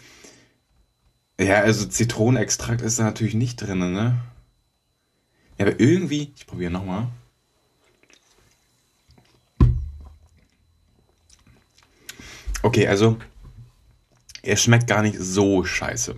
Ja, 1.41 1.61
also 1.61 1.87
Zitronenextrakt 1.87 2.83
ist 2.83 2.99
da 2.99 3.05
natürlich 3.05 3.35
nicht 3.35 3.57
drin, 3.57 3.79
ne? 3.79 4.21
Ja, 5.59 5.67
aber 5.67 5.81
irgendwie, 5.81 6.33
ich 6.37 6.47
probiere 6.47 6.71
nochmal. 6.71 7.09
Okay, 12.63 12.87
also 12.87 13.17
er 14.43 14.57
schmeckt 14.57 14.87
gar 14.87 15.03
nicht 15.03 15.19
so 15.19 15.65
scheiße. 15.65 16.17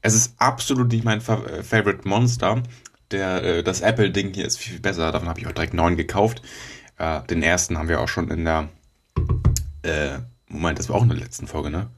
Es 0.00 0.14
ist 0.14 0.34
absolut 0.38 0.92
nicht 0.92 1.04
mein 1.04 1.18
äh, 1.18 1.62
Favorite 1.62 2.06
Monster. 2.08 2.62
Der, 3.10 3.42
äh, 3.42 3.62
das 3.62 3.80
Apple-Ding 3.80 4.34
hier 4.34 4.46
ist 4.46 4.58
viel, 4.58 4.72
viel 4.72 4.80
besser. 4.80 5.10
Davon 5.12 5.28
habe 5.28 5.40
ich 5.40 5.46
auch 5.46 5.52
direkt 5.52 5.74
neun 5.74 5.96
gekauft. 5.96 6.42
Äh, 6.98 7.22
den 7.24 7.42
ersten 7.42 7.78
haben 7.78 7.88
wir 7.88 8.00
auch 8.00 8.08
schon 8.08 8.30
in 8.30 8.44
der. 8.44 8.68
Moment, 10.48 10.78
das 10.78 10.88
war 10.88 10.96
auch 10.96 11.02
in 11.02 11.08
der 11.08 11.18
letzten 11.18 11.46
Folge, 11.46 11.70
ne? 11.70 11.88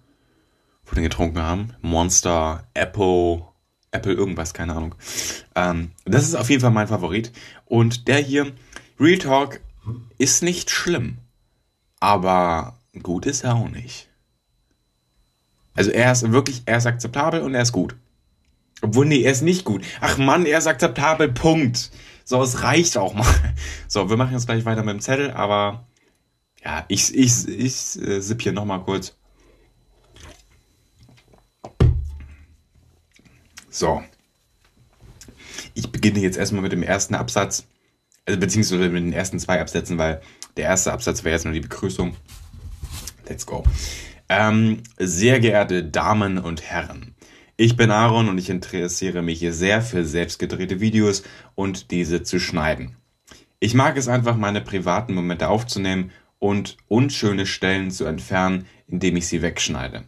Wo 0.85 0.93
wir 0.93 0.97
den 0.97 1.05
getrunken 1.05 1.41
haben. 1.41 1.75
Monster, 1.81 2.67
Apple, 2.75 3.45
Apple 3.91 4.13
irgendwas, 4.13 4.55
keine 4.55 4.75
Ahnung. 4.75 4.95
Ähm, 5.55 5.93
das 6.05 6.25
ist 6.25 6.35
auf 6.35 6.51
jeden 6.51 6.61
Fall 6.61 6.71
mein 6.71 6.89
Favorit. 6.89 7.33
Und 7.65 8.09
der 8.09 8.19
hier, 8.19 8.53
Real 8.99 9.19
Talk, 9.19 9.61
ist 10.19 10.43
nicht 10.43 10.71
schlimm. 10.71 11.19
Aber 12.01 12.77
gut 13.03 13.27
ist 13.27 13.45
er 13.45 13.55
auch 13.55 13.69
nicht. 13.69 14.09
Also 15.75 15.91
er 15.91 16.13
ist 16.13 16.31
wirklich, 16.33 16.63
er 16.67 16.79
ist 16.79 16.87
akzeptabel 16.87 17.43
und 17.43 17.55
er 17.55 17.63
ist 17.63 17.73
gut. 17.73 17.97
Obwohl, 18.83 19.07
nee, 19.07 19.23
er 19.23 19.33
ist 19.33 19.43
nicht 19.43 19.65
gut. 19.65 19.85
Ach 20.01 20.19
Mann, 20.19 20.47
er 20.47 20.59
ist 20.59 20.67
akzeptabel, 20.67 21.33
Punkt. 21.33 21.91
So, 22.25 22.43
es 22.43 22.63
reicht 22.63 22.97
auch 22.97 23.15
mal. 23.15 23.27
So, 23.89 24.09
wir 24.09 24.17
machen 24.17 24.33
jetzt 24.33 24.47
gleich 24.47 24.65
weiter 24.65 24.83
mit 24.83 24.95
dem 24.95 25.01
Zettel, 25.01 25.31
aber 25.33 25.87
ja, 26.65 26.85
ich, 26.89 27.15
ich, 27.15 27.49
ich 27.49 28.01
äh, 28.01 28.21
sipp 28.21 28.43
hier 28.43 28.53
nochmal 28.53 28.83
kurz. 28.83 29.17
So. 33.69 34.03
ich 35.75 35.91
beginne 35.93 36.21
jetzt 36.21 36.37
erstmal 36.37 36.63
mit 36.63 36.73
dem 36.73 36.83
ersten 36.83 37.15
Absatz, 37.15 37.67
also 38.27 38.39
beziehungsweise 38.39 38.89
mit 38.89 39.03
den 39.03 39.13
ersten 39.13 39.39
zwei 39.39 39.61
Absätzen, 39.61 39.99
weil 39.99 40.21
der 40.57 40.65
erste 40.65 40.93
Absatz 40.93 41.25
wäre 41.25 41.35
jetzt 41.35 41.45
nur 41.45 41.55
die 41.55 41.61
Begrüßung. 41.61 42.17
Let's 43.29 43.47
go. 43.47 43.65
Ähm, 44.29 44.83
sehr 44.99 45.41
geehrte 45.41 45.85
Damen 45.85 46.39
und 46.39 46.63
Herren, 46.63 47.15
ich 47.57 47.77
bin 47.77 47.91
Aaron 47.91 48.29
und 48.29 48.39
ich 48.39 48.49
interessiere 48.49 49.23
mich 49.23 49.45
sehr 49.51 49.83
für 49.83 50.05
selbstgedrehte 50.05 50.81
Videos 50.81 51.25
und 51.55 51.91
diese 51.91 52.23
zu 52.23 52.39
schneiden. 52.41 52.97
Ich 53.59 53.75
mag 53.75 53.97
es 53.97 54.09
einfach, 54.09 54.37
meine 54.37 54.63
privaten 54.63 55.15
Momente 55.15 55.49
aufzunehmen 55.49 56.11
und 56.39 56.79
unschöne 56.89 57.45
Stellen 57.45 57.91
zu 57.91 58.07
entfernen, 58.07 58.67
indem 58.87 59.17
ich 59.17 59.29
sie 59.29 59.43
wegschneide. 59.43 60.05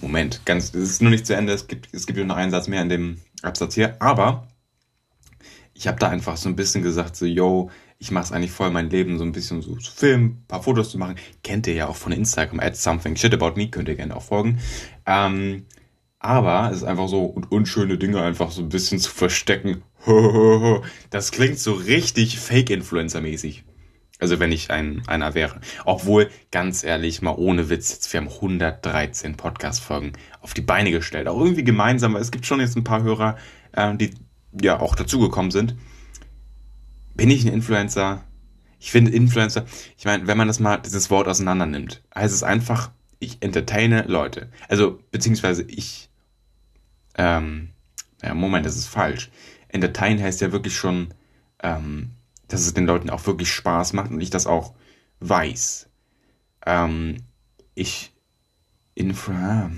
Moment, 0.00 0.44
ganz, 0.44 0.74
es 0.74 0.90
ist 0.90 1.02
nur 1.02 1.10
nicht 1.10 1.26
zu 1.26 1.34
Ende, 1.34 1.52
es 1.52 1.66
gibt, 1.66 1.88
es 1.92 2.06
gibt 2.06 2.18
noch 2.18 2.36
einen 2.36 2.50
Satz 2.50 2.68
mehr 2.68 2.82
in 2.82 2.88
dem 2.88 3.20
Absatz 3.42 3.74
hier, 3.74 4.00
aber 4.00 4.46
ich 5.74 5.88
habe 5.88 5.98
da 5.98 6.08
einfach 6.08 6.36
so 6.36 6.48
ein 6.48 6.56
bisschen 6.56 6.82
gesagt, 6.82 7.16
so, 7.16 7.26
yo, 7.26 7.70
ich 8.02 8.10
mache 8.10 8.24
es 8.24 8.32
eigentlich 8.32 8.50
voll 8.50 8.70
mein 8.70 8.90
Leben, 8.90 9.16
so 9.16 9.22
ein 9.22 9.30
bisschen 9.30 9.62
so 9.62 9.76
zu 9.76 9.92
filmen, 9.92 10.44
paar 10.48 10.60
Fotos 10.60 10.90
zu 10.90 10.98
machen. 10.98 11.14
Kennt 11.44 11.68
ihr 11.68 11.74
ja 11.74 11.86
auch 11.86 11.94
von 11.94 12.10
Instagram, 12.10 12.58
at 12.58 12.76
something 12.76 13.14
shit 13.14 13.32
about 13.32 13.52
me, 13.54 13.68
könnt 13.68 13.88
ihr 13.88 13.94
gerne 13.94 14.16
auch 14.16 14.24
folgen. 14.24 14.58
Ähm, 15.06 15.66
aber 16.18 16.68
es 16.72 16.78
ist 16.78 16.82
einfach 16.82 17.06
so, 17.06 17.22
und 17.22 17.52
unschöne 17.52 17.98
Dinge 17.98 18.20
einfach 18.20 18.50
so 18.50 18.60
ein 18.60 18.70
bisschen 18.70 18.98
zu 18.98 19.10
verstecken. 19.10 19.82
Das 21.10 21.30
klingt 21.30 21.60
so 21.60 21.74
richtig 21.74 22.40
Fake-Influencer-mäßig. 22.40 23.62
Also 24.18 24.40
wenn 24.40 24.50
ich 24.50 24.72
ein, 24.72 25.02
einer 25.06 25.34
wäre. 25.34 25.60
Obwohl, 25.84 26.28
ganz 26.50 26.82
ehrlich, 26.82 27.22
mal 27.22 27.36
ohne 27.36 27.70
Witz, 27.70 27.90
jetzt, 27.90 28.12
wir 28.12 28.20
haben 28.20 28.28
113 28.28 29.36
Podcast-Folgen 29.36 30.14
auf 30.40 30.54
die 30.54 30.60
Beine 30.60 30.90
gestellt. 30.90 31.28
Auch 31.28 31.38
irgendwie 31.38 31.62
gemeinsam, 31.62 32.14
weil 32.14 32.22
es 32.22 32.32
gibt 32.32 32.46
schon 32.46 32.58
jetzt 32.58 32.76
ein 32.76 32.82
paar 32.82 33.04
Hörer, 33.04 33.36
äh, 33.72 33.94
die 33.94 34.10
ja 34.60 34.80
auch 34.80 34.96
dazugekommen 34.96 35.52
sind. 35.52 35.76
Bin 37.14 37.30
ich 37.30 37.44
ein 37.44 37.52
Influencer? 37.52 38.24
Ich 38.78 38.90
finde 38.90 39.12
Influencer, 39.12 39.64
ich 39.96 40.04
meine, 40.04 40.26
wenn 40.26 40.36
man 40.36 40.48
das 40.48 40.58
mal, 40.58 40.78
dieses 40.78 41.08
Wort 41.08 41.28
auseinander 41.28 41.66
nimmt, 41.66 42.02
heißt 42.14 42.34
es 42.34 42.42
einfach, 42.42 42.90
ich 43.20 43.40
entertaine 43.40 44.02
Leute. 44.08 44.50
Also, 44.68 44.98
beziehungsweise 45.12 45.62
ich, 45.62 46.10
ähm, 47.16 47.70
ja, 48.22 48.34
Moment, 48.34 48.66
das 48.66 48.76
ist 48.76 48.88
falsch. 48.88 49.30
Entertain 49.68 50.20
heißt 50.20 50.40
ja 50.40 50.50
wirklich 50.50 50.76
schon, 50.76 51.14
ähm, 51.62 52.10
dass 52.48 52.62
es 52.62 52.74
den 52.74 52.86
Leuten 52.86 53.10
auch 53.10 53.24
wirklich 53.26 53.52
Spaß 53.52 53.92
macht 53.92 54.10
und 54.10 54.20
ich 54.20 54.30
das 54.30 54.46
auch 54.46 54.74
weiß. 55.20 55.88
Ähm, 56.66 57.18
ich, 57.74 58.12
Infra, 58.94 59.32
ah, 59.32 59.70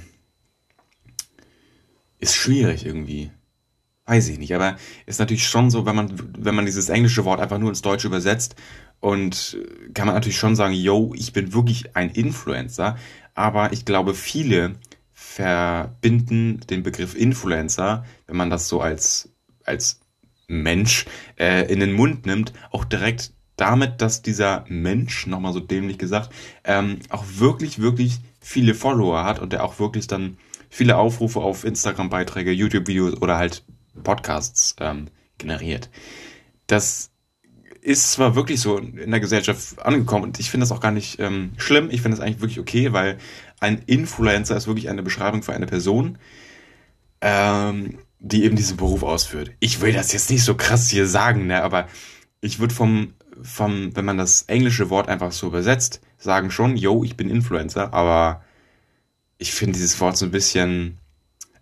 ist 2.19 2.35
schwierig 2.35 2.87
irgendwie. 2.87 3.31
Weiß 4.07 4.29
ich 4.29 4.39
nicht, 4.39 4.55
aber 4.55 4.77
ist 5.07 5.19
natürlich 5.19 5.47
schon 5.49 5.71
so, 5.71 5.87
wenn 5.87 5.97
man, 5.97 6.13
wenn 6.39 6.55
man 6.55 6.67
dieses 6.67 6.91
englische 6.91 7.25
Wort 7.25 7.41
einfach 7.41 7.59
nur 7.59 7.71
ins 7.71 7.81
Deutsche 7.81 8.07
übersetzt 8.07 8.55
und 9.01 9.57
kann 9.95 10.07
man 10.07 10.15
natürlich 10.15 10.37
schon 10.37 10.57
sagen, 10.57 10.75
yo, 10.75 11.15
ich 11.17 11.33
bin 11.33 11.55
wirklich 11.55 11.97
ein 11.97 12.11
Influencer, 12.11 12.99
aber 13.35 13.73
ich 13.73 13.87
glaube, 13.87 14.15
viele 14.15 14.75
verbinden 15.13 16.61
den 16.69 16.83
Begriff 16.83 17.15
Influencer, 17.15 18.05
wenn 18.27 18.37
man 18.37 18.51
das 18.51 18.69
so 18.69 18.83
als, 18.83 19.31
als 19.65 20.01
Mensch 20.49 21.07
äh, 21.39 21.73
in 21.73 21.81
den 21.81 21.95
Mund 21.95 22.27
nimmt, 22.27 22.53
auch 22.71 22.85
direkt 22.85 23.33
damit, 23.57 24.03
dass 24.03 24.21
dieser 24.21 24.65
Mensch, 24.69 25.27
nochmal 25.27 25.53
so 25.53 25.61
dämlich 25.61 25.97
gesagt, 25.97 26.31
ähm, 26.65 26.99
auch 27.09 27.25
wirklich, 27.37 27.79
wirklich 27.79 28.19
viele 28.41 28.75
Follower 28.75 29.25
hat 29.25 29.39
und 29.39 29.53
der 29.55 29.65
auch 29.65 29.79
wirklich 29.79 30.07
dann 30.07 30.37
viele 30.69 30.97
Aufrufe 30.99 31.41
auf 31.41 31.65
Instagram-Beiträge, 31.65 32.51
YouTube-Videos 32.51 33.23
oder 33.23 33.39
halt 33.39 33.65
Podcasts 34.03 34.77
ähm, 34.81 35.09
generiert. 35.39 35.91
Das 36.67 37.11
ist 37.85 38.13
zwar 38.13 38.35
wirklich 38.35 38.61
so 38.61 38.79
in 38.79 39.11
der 39.11 39.21
Gesellschaft 39.21 39.85
angekommen 39.85 40.25
und 40.25 40.41
ich 40.41 40.51
finde 40.51 40.65
das 40.65 40.73
auch 40.73 40.81
gar 40.81 40.91
nicht 40.91 41.21
ähm, 41.21 41.53
schlimm. 41.59 41.91
Ich 41.91 42.01
finde 42.01 42.17
das 42.17 42.25
eigentlich 42.25 42.41
wirklich 42.41 42.61
okay, 42.61 42.93
weil 42.93 43.19
ein 43.61 43.83
Influencer 43.87 44.57
ist 44.57 44.67
wirklich 44.67 44.89
eine 44.89 45.03
Beschreibung 45.03 45.43
für 45.43 45.53
eine 45.53 45.67
Person, 45.67 46.19
ähm, 47.21 47.99
die 48.21 48.45
eben 48.45 48.57
diesen 48.57 48.79
Beruf 48.79 49.03
ausführt. 49.03 49.53
Ich 49.61 49.83
will 49.83 49.93
das 49.93 50.13
jetzt 50.13 50.31
nicht 50.31 50.45
so 50.45 50.55
krass 50.55 50.89
hier 50.89 51.07
sagen, 51.07 51.47
ne, 51.47 51.63
aber 51.63 51.87
ich 52.41 52.59
würde 52.59 52.75
vom, 52.75 53.13
vom, 53.43 53.95
wenn 53.95 54.07
man 54.07 54.17
das 54.17 54.43
englische 54.43 54.89
Wort 54.89 55.09
einfach 55.09 55.33
so 55.33 55.49
übersetzt, 55.49 56.01
sagen 56.17 56.51
schon, 56.51 56.79
yo, 56.79 57.05
ich 57.05 57.19
bin 57.19 57.29
Influencer, 57.29 57.93
aber 57.93 58.43
ich 59.37 59.53
finde 59.53 59.75
dieses 59.75 60.01
Wort 60.01 60.17
so 60.17 60.25
ein 60.25 60.31
bisschen 60.31 60.99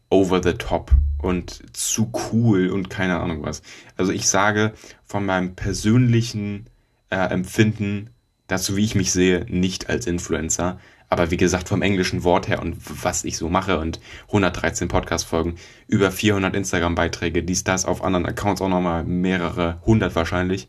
over 0.09 0.41
the 0.41 0.53
top 0.53 0.93
und 1.23 1.63
zu 1.77 2.13
cool 2.33 2.69
und 2.69 2.91
keine 2.91 3.19
Ahnung 3.21 3.43
was. 3.43 3.63
Also 3.97 4.13
ich 4.13 4.29
sage 4.29 4.75
von 5.05 5.25
meinem 5.25 5.55
persönlichen 5.55 6.67
äh, 7.11 7.17
Empfinden 7.17 8.11
dazu, 8.47 8.77
wie 8.77 8.85
ich 8.85 8.95
mich 8.95 9.13
sehe, 9.13 9.47
nicht 9.49 9.89
als 9.89 10.07
Influencer. 10.07 10.79
Aber 11.09 11.31
wie 11.31 11.37
gesagt, 11.37 11.69
vom 11.69 11.83
englischen 11.83 12.25
Wort 12.25 12.49
her 12.49 12.63
und 12.63 12.77
was 13.05 13.25
ich 13.25 13.37
so 13.37 13.51
mache 13.51 13.79
und 13.79 14.01
113 14.29 14.89
Podcast-Folgen, 14.89 15.57
über 15.87 16.11
400 16.11 16.57
Instagram-Beiträge, 16.57 17.43
dies, 17.43 17.65
das, 17.65 17.85
auf 17.85 18.03
anderen 18.03 18.25
Accounts 18.25 18.63
auch 18.63 18.69
nochmal 18.69 19.05
mehrere 19.05 19.81
hundert 19.85 20.17
wahrscheinlich. 20.17 20.69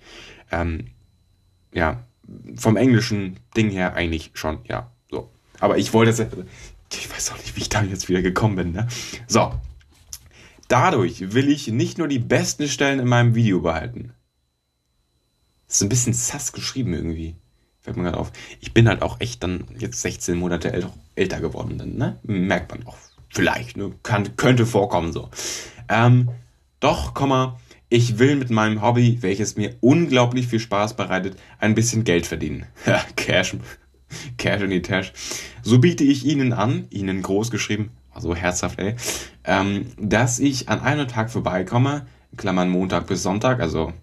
Ähm, 0.52 0.88
ja, 1.74 2.04
vom 2.56 2.76
englischen 2.76 3.38
Ding 3.56 3.70
her 3.70 3.96
eigentlich 3.96 4.32
schon, 4.34 4.60
ja, 4.66 4.92
so. 5.10 5.32
Aber 5.62 5.78
ich 5.78 5.94
wollte 5.94 6.12
jetzt, 6.12 6.36
ich 6.92 7.10
weiß 7.10 7.32
auch 7.32 7.38
nicht, 7.38 7.56
wie 7.56 7.62
ich 7.62 7.70
da 7.70 7.82
jetzt 7.82 8.10
wieder 8.10 8.22
gekommen 8.22 8.58
bin, 8.58 8.72
ne? 8.74 8.88
So, 9.28 9.54
Dadurch 10.74 11.36
will 11.36 11.50
ich 11.50 11.68
nicht 11.68 12.00
nur 12.00 12.08
die 12.08 12.18
besten 12.18 12.68
Stellen 12.68 12.98
in 12.98 13.08
meinem 13.08 13.36
Video 13.36 13.62
behalten. 13.62 14.14
Das 15.68 15.76
ist 15.76 15.84
ein 15.84 15.90
bisschen 15.90 16.14
sass 16.14 16.52
geschrieben 16.52 16.96
irgendwie. 16.96 17.36
Fällt 17.82 17.96
mir 17.96 18.02
gerade 18.02 18.18
auf. 18.18 18.32
Ich 18.60 18.74
bin 18.74 18.88
halt 18.88 19.04
auch 19.04 19.22
echt 19.22 19.44
dann 19.44 19.66
jetzt 19.78 20.02
16 20.02 20.36
Monate 20.36 20.74
äl 20.74 20.90
älter 21.14 21.42
geworden, 21.42 21.78
dann, 21.78 21.94
ne? 21.94 22.20
Merkt 22.24 22.72
man 22.72 22.88
auch. 22.88 22.98
Vielleicht, 23.30 23.78
ne? 23.78 23.92
Kann, 24.02 24.36
könnte 24.36 24.66
vorkommen 24.66 25.14
so. 25.14 25.30
Ähm, 25.90 26.30
doch, 26.80 27.14
Komma, 27.14 27.60
ich 27.90 28.18
will 28.18 28.36
mit 28.36 28.50
meinem 28.50 28.82
Hobby, 28.82 29.20
welches 29.22 29.56
mir 29.56 29.76
unglaublich 29.80 30.48
viel 30.48 30.60
Spaß 30.60 30.96
bereitet, 30.96 31.38
ein 31.60 31.76
bisschen 31.76 32.04
Geld 32.04 32.26
verdienen. 32.26 32.66
Cash. 33.16 33.58
Cash 34.40 34.64
in 34.64 34.72
die 34.72 34.82
Tash. 34.82 35.14
So 35.62 35.78
biete 35.78 36.04
ich 36.04 36.26
Ihnen 36.26 36.52
an, 36.52 36.88
Ihnen 36.90 37.22
groß 37.22 37.52
geschrieben, 37.52 37.92
also 38.14 38.36
herzhaft, 38.36 38.80
ey, 38.80 38.96
ähm, 39.44 39.88
dass 39.98 40.40
ich 40.40 40.70
an 40.70 40.82
einem 40.82 41.08
Tag 41.08 41.30
vorbeikomme, 41.30 42.06
Klammern 42.38 42.70
Montag 42.70 43.08
bis 43.08 43.24
Sonntag, 43.24 43.60
also 43.60 43.94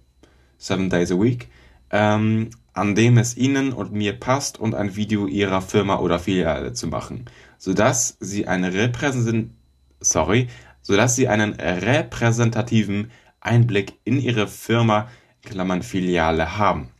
seven 0.58 0.90
days 0.90 1.10
a 1.10 1.20
week, 1.20 1.48
ähm, 1.90 2.50
an 2.72 2.94
dem 2.94 3.18
es 3.18 3.36
Ihnen 3.36 3.72
und 3.72 3.92
mir 3.92 4.12
passt 4.18 4.58
und 4.58 4.74
ein 4.74 4.96
Video 4.96 5.26
Ihrer 5.26 5.60
Firma 5.62 5.98
oder 5.98 6.18
Filiale 6.18 6.72
zu 6.72 6.86
machen, 6.86 7.24
sodass 7.58 8.16
Sie 8.20 8.46
eine 8.46 8.72
repräsent 8.72 9.52
sorry, 10.00 10.48
sodass 10.82 11.16
Sie 11.16 11.28
einen 11.28 11.54
repräsentativen 11.54 13.10
Einblick 13.40 13.98
in 14.04 14.20
Ihre 14.20 14.46
Firma, 14.46 15.08
Klammern 15.42 15.82
Filiale 15.82 16.58
haben. 16.58 16.90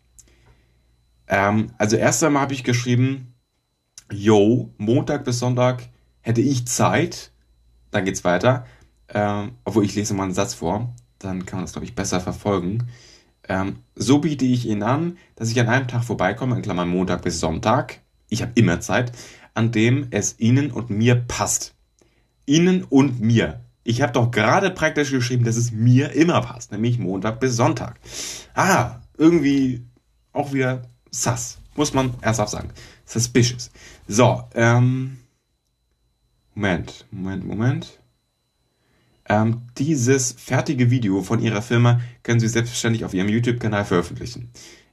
Ähm, 1.28 1.72
also 1.78 1.96
erst 1.96 2.24
einmal 2.24 2.42
habe 2.42 2.54
ich 2.54 2.64
geschrieben, 2.64 3.34
yo, 4.10 4.72
Montag 4.78 5.24
bis 5.24 5.38
Sonntag 5.38 5.88
hätte 6.22 6.40
ich 6.40 6.66
Zeit, 6.66 7.32
dann 7.90 8.04
geht's 8.04 8.24
weiter. 8.24 8.66
Ähm, 9.08 9.52
obwohl 9.64 9.84
ich 9.84 9.94
lese 9.94 10.14
mal 10.14 10.24
einen 10.24 10.34
Satz 10.34 10.54
vor, 10.54 10.94
dann 11.18 11.44
kann 11.46 11.58
man 11.58 11.64
das, 11.64 11.72
glaube 11.72 11.84
ich, 11.84 11.94
besser 11.94 12.20
verfolgen. 12.20 12.88
Ähm, 13.48 13.80
so 13.96 14.18
biete 14.18 14.44
ich 14.44 14.66
Ihnen 14.66 14.82
an, 14.82 15.18
dass 15.34 15.50
ich 15.50 15.58
an 15.60 15.68
einem 15.68 15.88
Tag 15.88 16.04
vorbeikomme, 16.04 16.56
in 16.56 16.62
Klammern 16.62 16.88
Montag 16.88 17.22
bis 17.22 17.40
Sonntag, 17.40 18.00
ich 18.28 18.42
habe 18.42 18.52
immer 18.54 18.80
Zeit, 18.80 19.12
an 19.54 19.72
dem 19.72 20.06
es 20.10 20.38
Ihnen 20.38 20.70
und 20.70 20.90
mir 20.90 21.16
passt. 21.16 21.74
Ihnen 22.46 22.84
und 22.84 23.20
mir. 23.20 23.60
Ich 23.82 24.02
habe 24.02 24.12
doch 24.12 24.30
gerade 24.30 24.70
praktisch 24.70 25.10
geschrieben, 25.10 25.44
dass 25.44 25.56
es 25.56 25.72
mir 25.72 26.12
immer 26.12 26.40
passt, 26.42 26.70
nämlich 26.70 26.98
Montag 26.98 27.40
bis 27.40 27.56
Sonntag. 27.56 27.98
Ah, 28.54 29.00
irgendwie 29.16 29.84
auch 30.32 30.52
wieder 30.52 30.82
sass, 31.10 31.58
muss 31.74 31.92
man 31.92 32.14
ernsthaft 32.20 32.52
sagen. 32.52 32.70
Suspicious. 33.04 33.70
So, 34.06 34.44
ähm, 34.54 35.18
Moment, 36.54 37.07
Moment, 37.11 37.47
Moment. 37.47 38.00
Ähm, 39.28 39.62
dieses 39.78 40.33
fertige 40.33 40.90
Video 40.90 41.23
von 41.23 41.40
Ihrer 41.40 41.62
Firma 41.62 42.00
können 42.23 42.40
Sie 42.40 42.49
selbstverständlich 42.49 43.04
auf 43.04 43.14
Ihrem 43.14 43.28
YouTube-Kanal 43.28 43.85
veröffentlichen. 43.85 44.50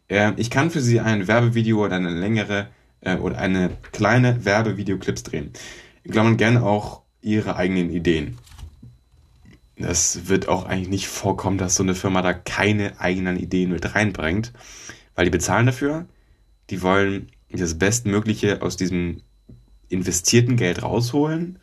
Ähm, 0.09 0.33
ich 0.37 0.49
kann 0.49 0.69
für 0.69 0.81
Sie 0.81 0.99
ein 0.99 1.27
Werbevideo 1.27 1.83
oder 1.83 1.95
eine 1.95 2.11
längere 2.11 2.67
äh, 3.01 3.17
oder 3.17 3.39
eine 3.39 3.71
kleine 3.91 4.45
Werbevideoclips 4.45 5.23
drehen. 5.23 5.51
In 6.03 6.11
Klammern 6.11 6.37
gerne 6.37 6.63
auch 6.63 7.01
Ihre 7.21 7.55
eigenen 7.55 7.89
Ideen. 7.89 8.37
Das 9.77 10.27
wird 10.27 10.47
auch 10.47 10.65
eigentlich 10.65 10.89
nicht 10.89 11.07
vorkommen, 11.07 11.57
dass 11.57 11.75
so 11.75 11.83
eine 11.83 11.95
Firma 11.95 12.21
da 12.21 12.33
keine 12.33 12.99
eigenen 12.99 13.37
Ideen 13.37 13.71
mit 13.71 13.95
reinbringt, 13.95 14.53
weil 15.15 15.25
die 15.25 15.31
bezahlen 15.31 15.67
dafür. 15.67 16.07
Die 16.69 16.81
wollen 16.81 17.31
das 17.49 17.77
Bestmögliche 17.77 18.61
aus 18.61 18.77
diesem 18.77 19.21
investierten 19.89 20.55
Geld 20.57 20.83
rausholen. 20.83 21.59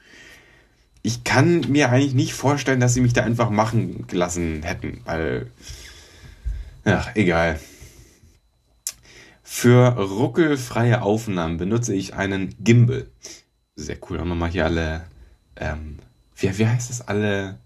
ich 1.03 1.23
kann 1.23 1.61
mir 1.69 1.91
eigentlich 1.91 2.15
nicht 2.15 2.33
vorstellen, 2.33 2.81
dass 2.81 2.95
sie 2.95 3.03
mich 3.03 3.13
da 3.13 3.23
einfach 3.23 3.51
machen 3.51 4.07
gelassen 4.07 4.63
hätten, 4.63 5.03
weil, 5.05 5.51
ach, 6.85 7.15
egal. 7.15 7.61
Für 9.43 9.89
ruckelfreie 9.99 11.03
Aufnahmen 11.03 11.59
benutze 11.59 11.95
ich 11.95 12.15
einen 12.15 12.55
Gimbal. 12.59 13.07
Sehr 13.77 13.99
cool, 14.09 14.19
auch 14.19 14.25
nochmal 14.25 14.51
hier 14.51 14.65
alle, 14.65 15.05
ähm, 15.57 15.99
wie, 16.37 16.59
wie 16.59 16.67
heißt 16.67 16.89
das, 16.89 17.07
alle, 17.07 17.59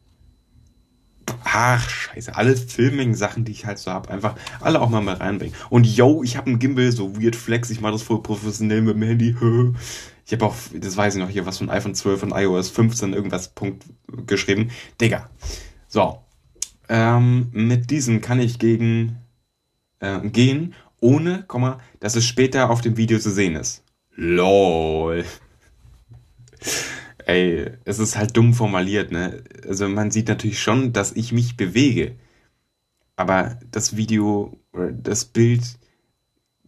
ach, 1.44 1.88
scheiße, 1.88 2.36
alle 2.36 2.56
Filming-Sachen, 2.56 3.44
die 3.44 3.52
ich 3.52 3.66
halt 3.66 3.78
so 3.78 3.90
hab, 3.90 4.10
einfach 4.10 4.34
alle 4.60 4.80
auch 4.80 4.88
mal 4.88 5.00
mal 5.00 5.16
reinbringen. 5.16 5.54
Und 5.70 5.84
yo, 5.86 6.22
ich 6.22 6.36
habe 6.36 6.48
einen 6.48 6.58
Gimbal, 6.58 6.92
so 6.92 7.20
weird 7.20 7.36
flex, 7.36 7.70
ich 7.70 7.80
mache 7.80 7.92
das 7.92 8.02
voll 8.02 8.22
professionell 8.22 8.82
mit 8.82 8.94
dem 8.94 9.02
Handy. 9.02 9.36
Ich 10.28 10.34
habe 10.34 10.44
auch, 10.44 10.54
das 10.74 10.94
weiß 10.94 11.14
ich 11.14 11.22
noch, 11.22 11.30
hier 11.30 11.46
was 11.46 11.56
von 11.56 11.70
iPhone 11.70 11.94
12 11.94 12.24
und 12.24 12.32
iOS 12.32 12.68
15 12.68 13.14
irgendwas 13.14 13.48
Punkt 13.48 13.86
geschrieben. 14.26 14.70
Digga. 15.00 15.30
So. 15.88 16.18
Ähm, 16.90 17.48
mit 17.52 17.90
diesem 17.90 18.20
kann 18.20 18.38
ich 18.38 18.58
gegen 18.58 19.16
äh, 20.00 20.20
gehen, 20.28 20.74
ohne, 21.00 21.44
Komma, 21.44 21.80
dass 22.00 22.14
es 22.14 22.26
später 22.26 22.68
auf 22.68 22.82
dem 22.82 22.98
Video 22.98 23.18
zu 23.18 23.30
sehen 23.30 23.56
ist. 23.56 23.82
LOL. 24.16 25.24
Ey, 27.28 27.72
es 27.84 27.98
ist 27.98 28.16
halt 28.16 28.34
dumm 28.38 28.54
formuliert, 28.54 29.12
ne? 29.12 29.44
Also 29.68 29.86
man 29.86 30.10
sieht 30.10 30.28
natürlich 30.28 30.62
schon, 30.62 30.94
dass 30.94 31.12
ich 31.12 31.30
mich 31.30 31.58
bewege. 31.58 32.16
Aber 33.16 33.58
das 33.70 33.98
Video, 33.98 34.58
das 34.72 35.26
Bild 35.26 35.78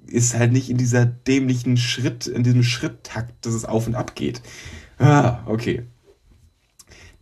ist 0.06 0.36
halt 0.36 0.52
nicht 0.52 0.68
in 0.68 0.76
dieser 0.76 1.06
dämlichen 1.06 1.78
Schritt, 1.78 2.26
in 2.26 2.42
diesem 2.42 2.62
Schritttakt, 2.62 3.46
dass 3.46 3.54
es 3.54 3.64
auf 3.64 3.86
und 3.86 3.94
ab 3.94 4.14
geht. 4.14 4.42
Ah, 4.98 5.38
okay. 5.46 5.86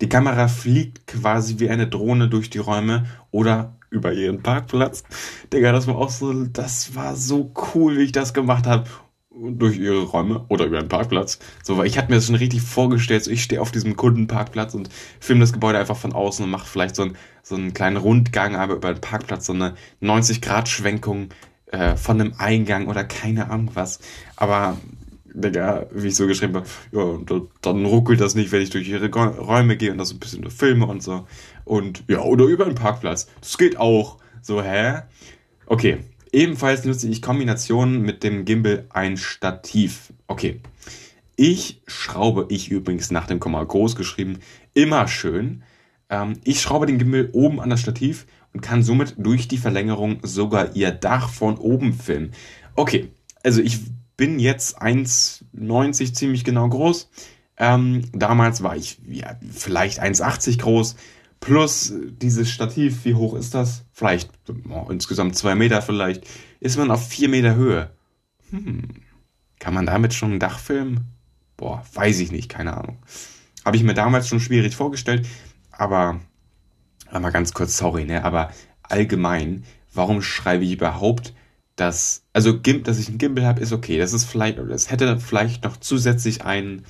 Die 0.00 0.08
Kamera 0.08 0.48
fliegt 0.48 1.06
quasi 1.06 1.60
wie 1.60 1.70
eine 1.70 1.86
Drohne 1.86 2.28
durch 2.28 2.50
die 2.50 2.58
Räume 2.58 3.06
oder 3.30 3.76
über 3.88 4.12
ihren 4.12 4.42
Parkplatz. 4.42 5.04
Digga, 5.52 5.70
das 5.70 5.86
war 5.86 5.94
auch 5.94 6.10
so, 6.10 6.32
das 6.44 6.96
war 6.96 7.14
so 7.14 7.54
cool, 7.72 7.98
wie 7.98 8.02
ich 8.02 8.12
das 8.12 8.34
gemacht 8.34 8.66
habe. 8.66 8.88
Durch 9.40 9.78
ihre 9.78 10.02
Räume 10.02 10.44
oder 10.48 10.64
über 10.66 10.78
einen 10.78 10.88
Parkplatz. 10.88 11.38
So, 11.62 11.76
weil 11.76 11.86
ich 11.86 11.96
hatte 11.96 12.10
mir 12.10 12.16
das 12.16 12.26
schon 12.26 12.34
richtig 12.34 12.60
vorgestellt. 12.60 13.22
So, 13.22 13.30
ich 13.30 13.42
stehe 13.42 13.60
auf 13.60 13.70
diesem 13.70 13.96
Kundenparkplatz 13.96 14.74
und 14.74 14.88
filme 15.20 15.42
das 15.42 15.52
Gebäude 15.52 15.78
einfach 15.78 15.96
von 15.96 16.12
außen 16.12 16.44
und 16.44 16.50
mache 16.50 16.66
vielleicht 16.66 16.96
so 16.96 17.02
einen, 17.02 17.16
so 17.42 17.54
einen 17.54 17.72
kleinen 17.72 17.98
Rundgang, 17.98 18.56
aber 18.56 18.74
über 18.74 18.92
den 18.92 19.00
Parkplatz, 19.00 19.46
so 19.46 19.52
eine 19.52 19.74
90-Grad-Schwenkung 20.02 21.28
äh, 21.66 21.96
von 21.96 22.20
einem 22.20 22.34
Eingang 22.38 22.88
oder 22.88 23.04
keine 23.04 23.50
Ahnung 23.50 23.70
was. 23.74 24.00
Aber, 24.36 24.76
Digga, 25.26 25.86
wie 25.92 26.08
ich 26.08 26.16
so 26.16 26.26
geschrieben 26.26 26.56
habe, 26.56 26.66
ja, 26.92 27.40
dann 27.62 27.86
ruckelt 27.86 28.20
das 28.20 28.34
nicht, 28.34 28.50
wenn 28.50 28.62
ich 28.62 28.70
durch 28.70 28.88
ihre 28.88 29.08
Räume 29.08 29.76
gehe 29.76 29.92
und 29.92 29.98
das 29.98 30.12
ein 30.12 30.18
bisschen 30.18 30.50
filme 30.50 30.86
und 30.86 31.02
so. 31.02 31.26
Und 31.64 32.02
ja, 32.08 32.22
oder 32.22 32.44
über 32.46 32.64
einen 32.64 32.74
Parkplatz. 32.74 33.28
Das 33.40 33.56
geht 33.56 33.78
auch. 33.78 34.18
So, 34.42 34.62
hä? 34.62 35.02
Okay. 35.66 35.98
Ebenfalls 36.32 36.84
nutze 36.84 37.08
ich 37.08 37.22
Kombinationen 37.22 38.02
mit 38.02 38.22
dem 38.22 38.44
Gimbal 38.44 38.86
ein 38.90 39.16
Stativ. 39.16 40.12
Okay. 40.26 40.60
Ich 41.36 41.82
schraube, 41.86 42.46
ich 42.48 42.70
übrigens 42.70 43.12
nach 43.12 43.28
dem 43.28 43.38
Komma 43.38 43.62
groß 43.62 43.94
geschrieben, 43.94 44.40
immer 44.74 45.06
schön. 45.06 45.62
Ähm, 46.10 46.34
ich 46.42 46.60
schraube 46.60 46.86
den 46.86 46.98
Gimbal 46.98 47.28
oben 47.32 47.60
an 47.60 47.70
das 47.70 47.80
Stativ 47.80 48.26
und 48.52 48.60
kann 48.60 48.82
somit 48.82 49.14
durch 49.18 49.46
die 49.46 49.58
Verlängerung 49.58 50.18
sogar 50.22 50.74
ihr 50.74 50.90
Dach 50.90 51.28
von 51.28 51.56
oben 51.56 51.92
filmen. 51.92 52.32
Okay, 52.74 53.12
also 53.44 53.62
ich 53.62 53.78
bin 54.16 54.40
jetzt 54.40 54.82
1,90 54.82 56.12
ziemlich 56.12 56.44
genau 56.44 56.68
groß. 56.68 57.08
Ähm, 57.56 58.02
damals 58.12 58.62
war 58.62 58.76
ich 58.76 58.98
ja, 59.08 59.36
vielleicht 59.50 60.02
1,80 60.02 60.58
groß. 60.58 60.96
Plus 61.40 61.92
dieses 62.20 62.50
Stativ, 62.50 63.04
wie 63.04 63.14
hoch 63.14 63.34
ist 63.34 63.54
das? 63.54 63.84
Vielleicht 63.92 64.30
oh, 64.68 64.88
insgesamt 64.90 65.36
zwei 65.36 65.54
Meter 65.54 65.82
vielleicht. 65.82 66.26
Ist 66.60 66.78
man 66.78 66.90
auf 66.90 67.08
vier 67.08 67.28
Meter 67.28 67.54
Höhe. 67.54 67.90
Hm. 68.50 68.82
Kann 69.58 69.74
man 69.74 69.86
damit 69.86 70.14
schon 70.14 70.34
ein 70.34 70.40
Dach 70.40 70.58
filmen? 70.58 71.12
Boah, 71.56 71.84
weiß 71.94 72.20
ich 72.20 72.32
nicht, 72.32 72.48
keine 72.48 72.76
Ahnung. 72.76 72.98
Habe 73.64 73.76
ich 73.76 73.82
mir 73.82 73.94
damals 73.94 74.28
schon 74.28 74.40
schwierig 74.40 74.76
vorgestellt, 74.76 75.26
aber 75.70 76.20
Einmal 77.10 77.32
ganz 77.32 77.54
kurz, 77.54 77.76
sorry, 77.76 78.04
ne, 78.04 78.24
aber 78.24 78.50
allgemein, 78.82 79.64
warum 79.92 80.22
schreibe 80.22 80.64
ich 80.64 80.72
überhaupt, 80.72 81.34
dass, 81.76 82.24
also 82.32 82.52
dass 82.52 82.98
ich 82.98 83.08
ein 83.08 83.18
Gimbal 83.18 83.46
habe, 83.46 83.60
ist 83.60 83.72
okay. 83.72 83.98
Das 83.98 84.12
ist 84.12 84.24
vielleicht, 84.24 84.58
es 84.58 84.90
hätte 84.90 85.18
vielleicht 85.20 85.64
noch 85.64 85.76
zusätzlich 85.76 86.44
ein, 86.44 86.84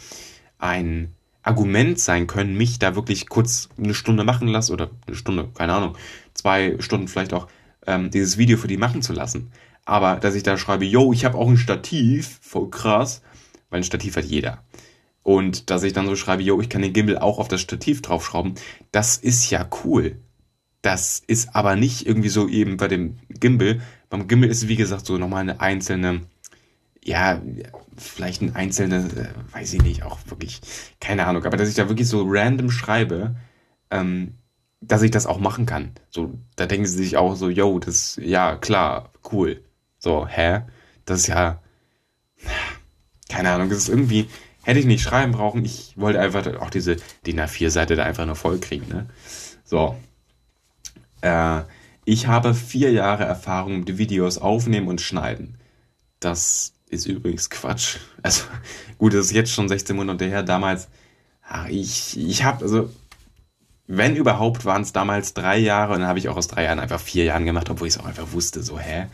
ein 0.58 1.14
Argument 1.42 1.98
sein 1.98 2.26
können, 2.26 2.56
mich 2.56 2.78
da 2.78 2.94
wirklich 2.94 3.28
kurz 3.28 3.68
eine 3.78 3.94
Stunde 3.94 4.24
machen 4.24 4.48
lassen, 4.48 4.72
oder 4.72 4.90
eine 5.06 5.16
Stunde, 5.16 5.48
keine 5.54 5.74
Ahnung, 5.74 5.96
zwei 6.34 6.76
Stunden 6.80 7.08
vielleicht 7.08 7.32
auch, 7.32 7.48
ähm, 7.86 8.10
dieses 8.10 8.38
Video 8.38 8.58
für 8.58 8.68
die 8.68 8.76
machen 8.76 9.02
zu 9.02 9.12
lassen. 9.12 9.50
Aber 9.84 10.16
dass 10.16 10.34
ich 10.34 10.42
da 10.42 10.58
schreibe, 10.58 10.84
yo, 10.84 11.12
ich 11.12 11.24
habe 11.24 11.38
auch 11.38 11.48
ein 11.48 11.56
Stativ, 11.56 12.38
voll 12.42 12.68
krass, 12.68 13.22
weil 13.70 13.80
ein 13.80 13.84
Stativ 13.84 14.16
hat 14.16 14.24
jeder. 14.24 14.62
Und 15.22 15.70
dass 15.70 15.82
ich 15.82 15.92
dann 15.92 16.06
so 16.06 16.16
schreibe, 16.16 16.42
yo, 16.42 16.60
ich 16.60 16.68
kann 16.68 16.82
den 16.82 16.92
Gimbal 16.92 17.18
auch 17.18 17.38
auf 17.38 17.48
das 17.48 17.60
Stativ 17.60 18.02
draufschrauben, 18.02 18.54
das 18.92 19.16
ist 19.16 19.50
ja 19.50 19.68
cool. 19.84 20.16
Das 20.82 21.22
ist 21.26 21.54
aber 21.54 21.76
nicht 21.76 22.06
irgendwie 22.06 22.28
so 22.28 22.48
eben 22.48 22.76
bei 22.76 22.88
dem 22.88 23.16
Gimbal. 23.28 23.80
Beim 24.10 24.28
Gimbal 24.28 24.50
ist 24.50 24.62
es, 24.62 24.68
wie 24.68 24.76
gesagt, 24.76 25.06
so 25.06 25.18
nochmal 25.18 25.42
eine 25.42 25.60
einzelne, 25.60 26.22
ja, 27.04 27.40
vielleicht 27.96 28.42
ein 28.42 28.54
einzelne, 28.54 28.96
äh, 28.96 29.54
weiß 29.54 29.74
ich 29.74 29.82
nicht, 29.82 30.02
auch 30.02 30.18
wirklich, 30.26 30.60
keine 31.00 31.26
Ahnung, 31.26 31.44
aber 31.44 31.56
dass 31.56 31.68
ich 31.68 31.74
da 31.74 31.88
wirklich 31.88 32.08
so 32.08 32.24
random 32.26 32.70
schreibe, 32.70 33.36
ähm, 33.90 34.34
dass 34.80 35.02
ich 35.02 35.10
das 35.10 35.26
auch 35.26 35.38
machen 35.38 35.66
kann. 35.66 35.92
So, 36.10 36.34
da 36.56 36.66
denken 36.66 36.86
sie 36.86 36.96
sich 36.96 37.16
auch 37.16 37.34
so, 37.34 37.48
yo, 37.48 37.78
das, 37.78 38.18
ja, 38.22 38.56
klar, 38.56 39.12
cool. 39.32 39.64
So, 39.98 40.26
hä? 40.26 40.62
Das 41.04 41.20
ist 41.20 41.26
ja, 41.28 41.60
keine 43.28 43.50
Ahnung, 43.50 43.70
das 43.70 43.78
ist 43.78 43.88
irgendwie, 43.88 44.28
Hätte 44.68 44.80
ich 44.80 44.84
nicht 44.86 45.02
schreiben 45.02 45.32
brauchen. 45.32 45.64
Ich 45.64 45.94
wollte 45.96 46.20
einfach 46.20 46.60
auch 46.60 46.68
diese 46.68 46.96
DIN 47.26 47.40
A4-Seite 47.40 47.96
da 47.96 48.04
einfach 48.04 48.26
nur 48.26 48.36
voll 48.36 48.58
kriegen. 48.58 48.86
Ne? 48.86 49.06
So. 49.64 49.96
Äh, 51.22 51.62
ich 52.04 52.26
habe 52.26 52.52
vier 52.52 52.92
Jahre 52.92 53.24
Erfahrung 53.24 53.78
mit 53.78 53.96
Videos 53.96 54.36
aufnehmen 54.36 54.88
und 54.88 55.00
schneiden. 55.00 55.56
Das 56.20 56.74
ist 56.88 57.06
übrigens 57.06 57.50
Quatsch. 57.50 57.96
Also 58.22 58.44
gut, 58.98 59.14
das 59.14 59.26
ist 59.26 59.32
jetzt 59.32 59.52
schon 59.52 59.68
16 59.68 59.94
Monate 59.96 60.26
her. 60.26 60.42
Damals, 60.42 60.88
ich, 61.68 62.18
ich 62.18 62.44
habe, 62.44 62.64
also 62.64 62.90
wenn 63.88 64.16
überhaupt, 64.16 64.66
waren 64.66 64.82
es 64.82 64.92
damals 64.92 65.32
drei 65.32 65.56
Jahre 65.56 65.94
und 65.94 66.00
dann 66.00 66.08
habe 66.08 66.18
ich 66.18 66.28
auch 66.28 66.36
aus 66.36 66.46
drei 66.46 66.64
Jahren 66.64 66.78
einfach 66.78 67.00
vier 67.00 67.24
Jahren 67.24 67.46
gemacht, 67.46 67.70
obwohl 67.70 67.88
ich 67.88 67.94
es 67.94 68.00
auch 68.00 68.04
einfach 68.04 68.32
wusste, 68.32 68.62
so, 68.62 68.78
hä? 68.78 69.06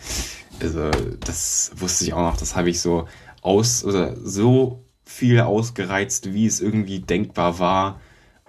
Also, 0.60 0.90
das 1.20 1.70
wusste 1.76 2.04
ich 2.04 2.12
auch 2.12 2.22
noch, 2.22 2.37
das 2.37 2.56
habe 2.56 2.70
ich 2.70 2.80
so 2.80 3.06
aus, 3.40 3.84
oder 3.84 4.16
so 4.16 4.84
viel 5.04 5.40
ausgereizt, 5.40 6.32
wie 6.34 6.46
es 6.46 6.60
irgendwie 6.60 6.98
denkbar 6.98 7.60
war. 7.60 8.00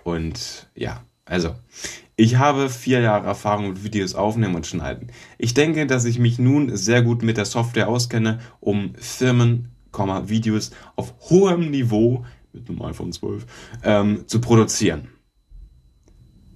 Und 0.04 0.68
ja, 0.74 1.04
also, 1.26 1.56
ich 2.16 2.38
habe 2.38 2.70
vier 2.70 3.02
Jahre 3.02 3.28
Erfahrung 3.28 3.70
mit 3.70 3.84
Videos 3.84 4.16
aufnehmen 4.16 4.56
und 4.56 4.66
schneiden. 4.66 5.12
Ich 5.38 5.54
denke, 5.54 5.86
dass 5.86 6.06
ich 6.06 6.20
mich 6.20 6.40
nun 6.40 6.76
sehr 6.76 7.02
gut 7.02 7.24
mit 7.24 7.38
der 7.38 7.46
Software 7.46 7.90
auskenne, 7.90 8.40
um 8.60 8.94
Firmen, 8.96 9.72
Videos 10.26 10.72
auf 10.98 11.14
hohem 11.30 11.72
Niveau 11.72 12.26
mit 12.52 12.70
einem 12.70 12.82
iPhone 12.82 13.14
12 13.14 13.46
ähm, 13.84 14.28
zu 14.28 14.42
produzieren. 14.42 15.08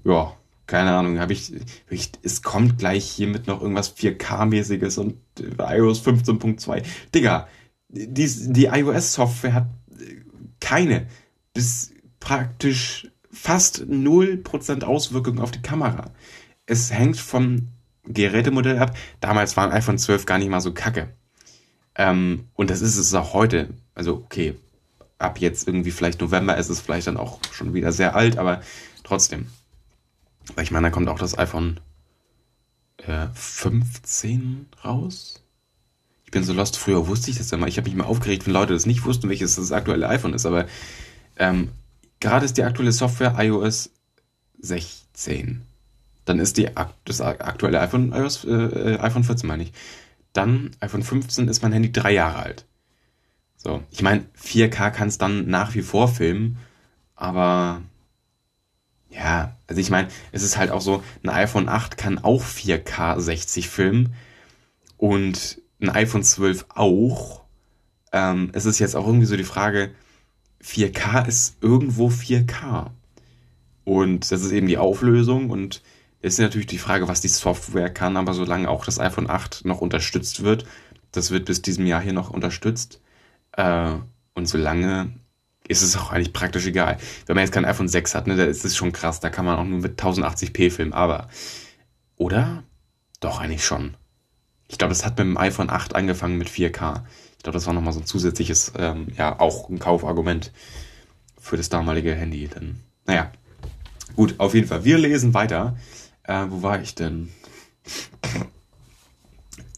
Ja, 0.03 0.33
keine 0.67 0.91
Ahnung, 0.91 1.19
habe 1.19 1.33
ich, 1.33 1.53
ich, 1.89 2.11
es 2.21 2.41
kommt 2.41 2.77
gleich 2.77 3.05
hiermit 3.05 3.47
noch 3.47 3.61
irgendwas 3.61 3.95
4K-mäßiges 3.95 4.99
und 4.99 5.15
iOS 5.39 6.05
15.2. 6.05 6.83
Digga, 7.15 7.47
die, 7.87 8.29
die 8.53 8.65
iOS-Software 8.65 9.53
hat 9.53 9.69
keine 10.59 11.07
bis 11.53 11.93
praktisch 12.19 13.09
fast 13.41 13.83
0% 13.83 14.83
Auswirkung 14.83 15.39
auf 15.39 15.51
die 15.51 15.61
Kamera. 15.61 16.11
Es 16.65 16.91
hängt 16.91 17.17
vom 17.17 17.69
Gerätemodell 18.03 18.77
ab. 18.77 18.97
Damals 19.21 19.55
war 19.55 19.65
ein 19.65 19.71
iPhone 19.71 19.97
12 19.97 20.25
gar 20.25 20.37
nicht 20.37 20.49
mal 20.49 20.59
so 20.59 20.73
kacke. 20.73 21.13
Ähm, 21.95 22.49
und 22.53 22.69
das 22.69 22.81
ist 22.81 22.97
es 22.97 23.13
auch 23.13 23.33
heute. 23.33 23.69
Also, 23.95 24.15
okay, 24.15 24.55
ab 25.17 25.39
jetzt 25.39 25.67
irgendwie 25.67 25.91
vielleicht 25.91 26.21
November 26.21 26.57
ist 26.57 26.69
es 26.69 26.81
vielleicht 26.81 27.07
dann 27.07 27.17
auch 27.17 27.39
schon 27.51 27.73
wieder 27.73 27.91
sehr 27.91 28.15
alt, 28.15 28.37
aber 28.37 28.61
trotzdem. 29.03 29.47
Weil 30.55 30.65
ich 30.65 30.71
meine, 30.71 30.87
da 30.87 30.91
kommt 30.91 31.07
auch 31.07 31.19
das 31.19 31.37
iPhone 31.37 31.79
äh, 32.97 33.27
15 33.33 34.67
raus. 34.83 35.43
Ich 36.25 36.31
bin 36.31 36.43
so 36.43 36.53
lost. 36.53 36.77
Früher 36.77 37.07
wusste 37.07 37.31
ich 37.31 37.37
das 37.37 37.51
immer. 37.53 37.67
Ich 37.67 37.77
habe 37.77 37.89
mich 37.89 37.97
mal 37.97 38.05
aufgeregt, 38.05 38.45
wenn 38.45 38.53
Leute 38.53 38.73
das 38.73 38.85
nicht 38.85 39.05
wussten, 39.05 39.29
welches 39.29 39.55
das 39.55 39.71
aktuelle 39.71 40.09
iPhone 40.09 40.33
ist. 40.33 40.45
Aber 40.45 40.67
ähm, 41.37 41.69
gerade 42.19 42.45
ist 42.45 42.57
die 42.57 42.63
aktuelle 42.63 42.91
Software 42.91 43.35
iOS 43.37 43.91
16. 44.59 45.65
Dann 46.25 46.39
ist 46.39 46.57
die 46.57 46.69
das 47.05 47.21
aktuelle 47.21 47.79
iPhone 47.81 48.11
iOS 48.11 48.45
äh, 48.45 48.97
iPhone 48.99 49.23
14 49.23 49.47
meine 49.47 49.63
ich. 49.63 49.73
Dann 50.33 50.71
iPhone 50.79 51.03
15 51.03 51.47
ist 51.47 51.63
mein 51.63 51.73
Handy 51.73 51.91
drei 51.91 52.11
Jahre 52.11 52.37
alt. 52.37 52.65
So, 53.57 53.83
ich 53.91 54.01
meine 54.01 54.25
4K 54.41 54.91
kann 54.91 55.07
es 55.07 55.17
dann 55.17 55.47
nach 55.47 55.73
wie 55.75 55.81
vor 55.81 56.07
filmen, 56.07 56.57
aber 57.15 57.81
Ja, 59.09 59.57
also 59.67 59.81
ich 59.81 59.89
meine, 59.89 60.07
es 60.31 60.43
ist 60.43 60.57
halt 60.57 60.71
auch 60.71 60.81
so, 60.81 61.03
ein 61.23 61.29
iPhone 61.29 61.67
8 61.67 61.97
kann 61.97 62.19
auch 62.19 62.43
4K 62.43 63.19
60 63.19 63.67
filmen 63.69 64.13
und 64.97 65.61
ein 65.81 65.89
iPhone 65.89 66.23
12 66.23 66.65
auch. 66.69 67.41
Ähm, 68.11 68.49
es 68.53 68.65
ist 68.65 68.79
jetzt 68.79 68.95
auch 68.95 69.05
irgendwie 69.05 69.25
so 69.25 69.35
die 69.35 69.43
Frage, 69.43 69.91
4K 70.63 71.27
ist 71.27 71.57
irgendwo 71.61 72.09
4K. 72.09 72.91
Und 73.83 74.31
das 74.31 74.41
ist 74.43 74.51
eben 74.51 74.67
die 74.67 74.77
Auflösung 74.77 75.49
und 75.49 75.81
es 76.21 76.33
ist 76.33 76.39
natürlich 76.39 76.67
die 76.67 76.77
Frage, 76.77 77.07
was 77.07 77.21
die 77.21 77.29
Software 77.29 77.89
kann, 77.89 78.17
aber 78.17 78.33
solange 78.33 78.69
auch 78.69 78.85
das 78.85 78.99
iPhone 78.99 79.29
8 79.29 79.65
noch 79.65 79.81
unterstützt 79.81 80.43
wird, 80.43 80.65
das 81.11 81.31
wird 81.31 81.45
bis 81.45 81.61
diesem 81.61 81.85
Jahr 81.85 82.01
hier 82.01 82.13
noch 82.13 82.29
unterstützt, 82.29 83.01
äh, 83.53 83.95
und 84.33 84.45
solange 84.47 85.13
ist 85.67 85.81
es 85.81 85.97
auch 85.97 86.11
eigentlich 86.11 86.33
praktisch 86.33 86.65
egal. 86.65 86.97
Wenn 87.25 87.35
man 87.35 87.43
jetzt 87.43 87.53
kein 87.53 87.65
iPhone 87.65 87.87
6 87.87 88.15
hat, 88.15 88.27
ne, 88.27 88.35
da 88.35 88.43
ist 88.43 88.65
es 88.65 88.75
schon 88.75 88.91
krass, 88.91 89.19
da 89.19 89.29
kann 89.29 89.45
man 89.45 89.57
auch 89.57 89.65
nur 89.65 89.79
mit 89.79 90.01
1080p 90.01 90.71
filmen, 90.71 90.93
aber, 90.93 91.29
oder? 92.15 92.63
Doch, 93.19 93.39
eigentlich 93.39 93.65
schon. 93.65 93.95
Ich 94.67 94.77
glaube, 94.77 94.91
das 94.91 95.05
hat 95.05 95.17
mit 95.17 95.27
dem 95.27 95.37
iPhone 95.37 95.69
8 95.69 95.95
angefangen 95.95 96.37
mit 96.37 96.49
4K. 96.49 97.03
Ich 97.39 97.43
glaube, 97.43 97.55
das 97.55 97.67
war 97.67 97.73
nochmal 97.73 97.93
so 97.93 98.01
ein 98.01 98.05
zusätzliches, 98.05 98.73
ähm, 98.77 99.07
ja, 99.17 99.39
auch 99.39 99.69
ein 99.69 99.79
Kaufargument 99.79 100.51
für 101.39 101.55
das 101.55 101.69
damalige 101.69 102.13
Handy. 102.13 102.49
Denn, 102.49 102.81
naja, 103.05 103.31
gut, 104.17 104.35
auf 104.39 104.53
jeden 104.53 104.67
Fall. 104.67 104.83
Wir 104.83 104.97
lesen 104.97 105.33
weiter. 105.33 105.77
Äh, 106.23 106.47
wo 106.49 106.63
war 106.63 106.81
ich 106.81 106.95
denn? 106.95 107.29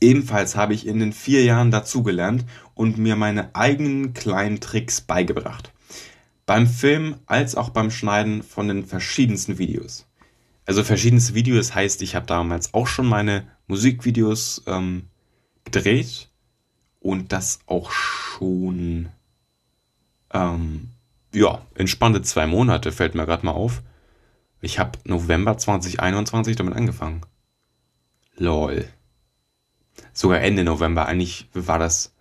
Ebenfalls 0.02 0.56
habe 0.56 0.74
ich 0.74 0.88
in 0.88 0.98
den 0.98 1.14
vier 1.14 1.44
Jahren 1.44 1.70
dazugelernt 1.70 2.46
und 2.74 2.98
mir 2.98 3.16
meine 3.16 3.54
eigenen 3.54 4.16
kleinen 4.16 4.60
Tricks 4.60 5.02
beigebracht. 5.02 5.72
Beim 6.48 6.66
Film 6.66 7.18
als 7.28 7.54
auch 7.54 7.70
beim 7.70 7.92
Schneiden 7.92 8.42
von 8.42 8.70
den 8.70 8.88
verschiedensten 8.88 9.60
Videos. 9.60 10.08
Also 10.66 10.84
verschiedenste 10.84 11.36
Videos 11.36 11.76
heißt, 11.76 12.02
ich 12.02 12.16
habe 12.16 12.26
damals 12.26 12.74
auch 12.74 12.88
schon 12.88 13.06
meine 13.06 13.46
Musikvideos 13.68 14.64
ähm, 14.66 15.10
gedreht 15.64 16.31
und 17.02 17.34
das 17.34 17.60
auch 17.66 17.92
schon, 17.92 19.10
ähm, 20.32 20.92
ja, 21.34 21.66
entspannte 21.74 22.22
zwei 22.22 22.46
Monate, 22.46 22.92
fällt 22.92 23.16
mir 23.16 23.26
gerade 23.26 23.46
mal 23.46 23.54
auf. 23.54 23.82
Ich 24.62 24.80
habe 24.80 25.00
November 25.04 25.58
2021 25.58 26.56
damit 26.56 26.76
angefangen. 26.76 27.22
Lol. 28.36 28.88
Sogar 30.14 30.42
Ende 30.42 30.64
November. 30.64 31.08
Eigentlich 31.08 31.50
war 31.54 31.80
das. 31.80 32.14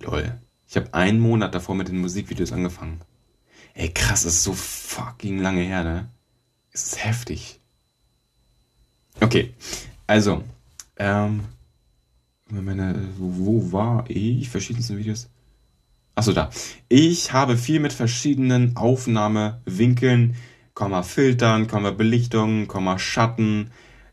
Lol. 0.00 0.40
Ich 0.68 0.76
habe 0.76 0.94
einen 0.94 1.18
Monat 1.18 1.54
davor 1.54 1.74
mit 1.74 1.88
den 1.88 1.98
Musikvideos 1.98 2.52
angefangen. 2.52 3.00
Ey, 3.74 3.88
krass, 3.92 4.22
das 4.22 4.34
ist 4.34 4.44
so 4.44 4.52
fucking 4.52 5.40
lange 5.40 5.62
her, 5.62 5.82
ne? 5.82 6.08
Es 6.70 6.84
ist 6.84 7.04
heftig. 7.04 7.60
Okay, 9.20 9.54
also, 10.06 10.44
ähm, 10.96 11.44
meine, 12.50 12.94
wo 13.18 13.72
war 13.72 14.04
ich? 14.08 14.48
Verschiedenste 14.48 14.96
Videos. 14.96 15.28
Achso, 16.14 16.32
da. 16.32 16.50
Ich 16.88 17.32
habe 17.32 17.56
viel 17.56 17.80
mit 17.80 17.92
verschiedenen 17.92 18.76
Aufnahmewinkeln, 18.76 20.36
Komma 20.74 21.02
Filtern, 21.02 21.68
Komma 21.68 21.92
Belichtung, 21.92 22.66
Komma 22.66 22.98
Schatten, 22.98 23.70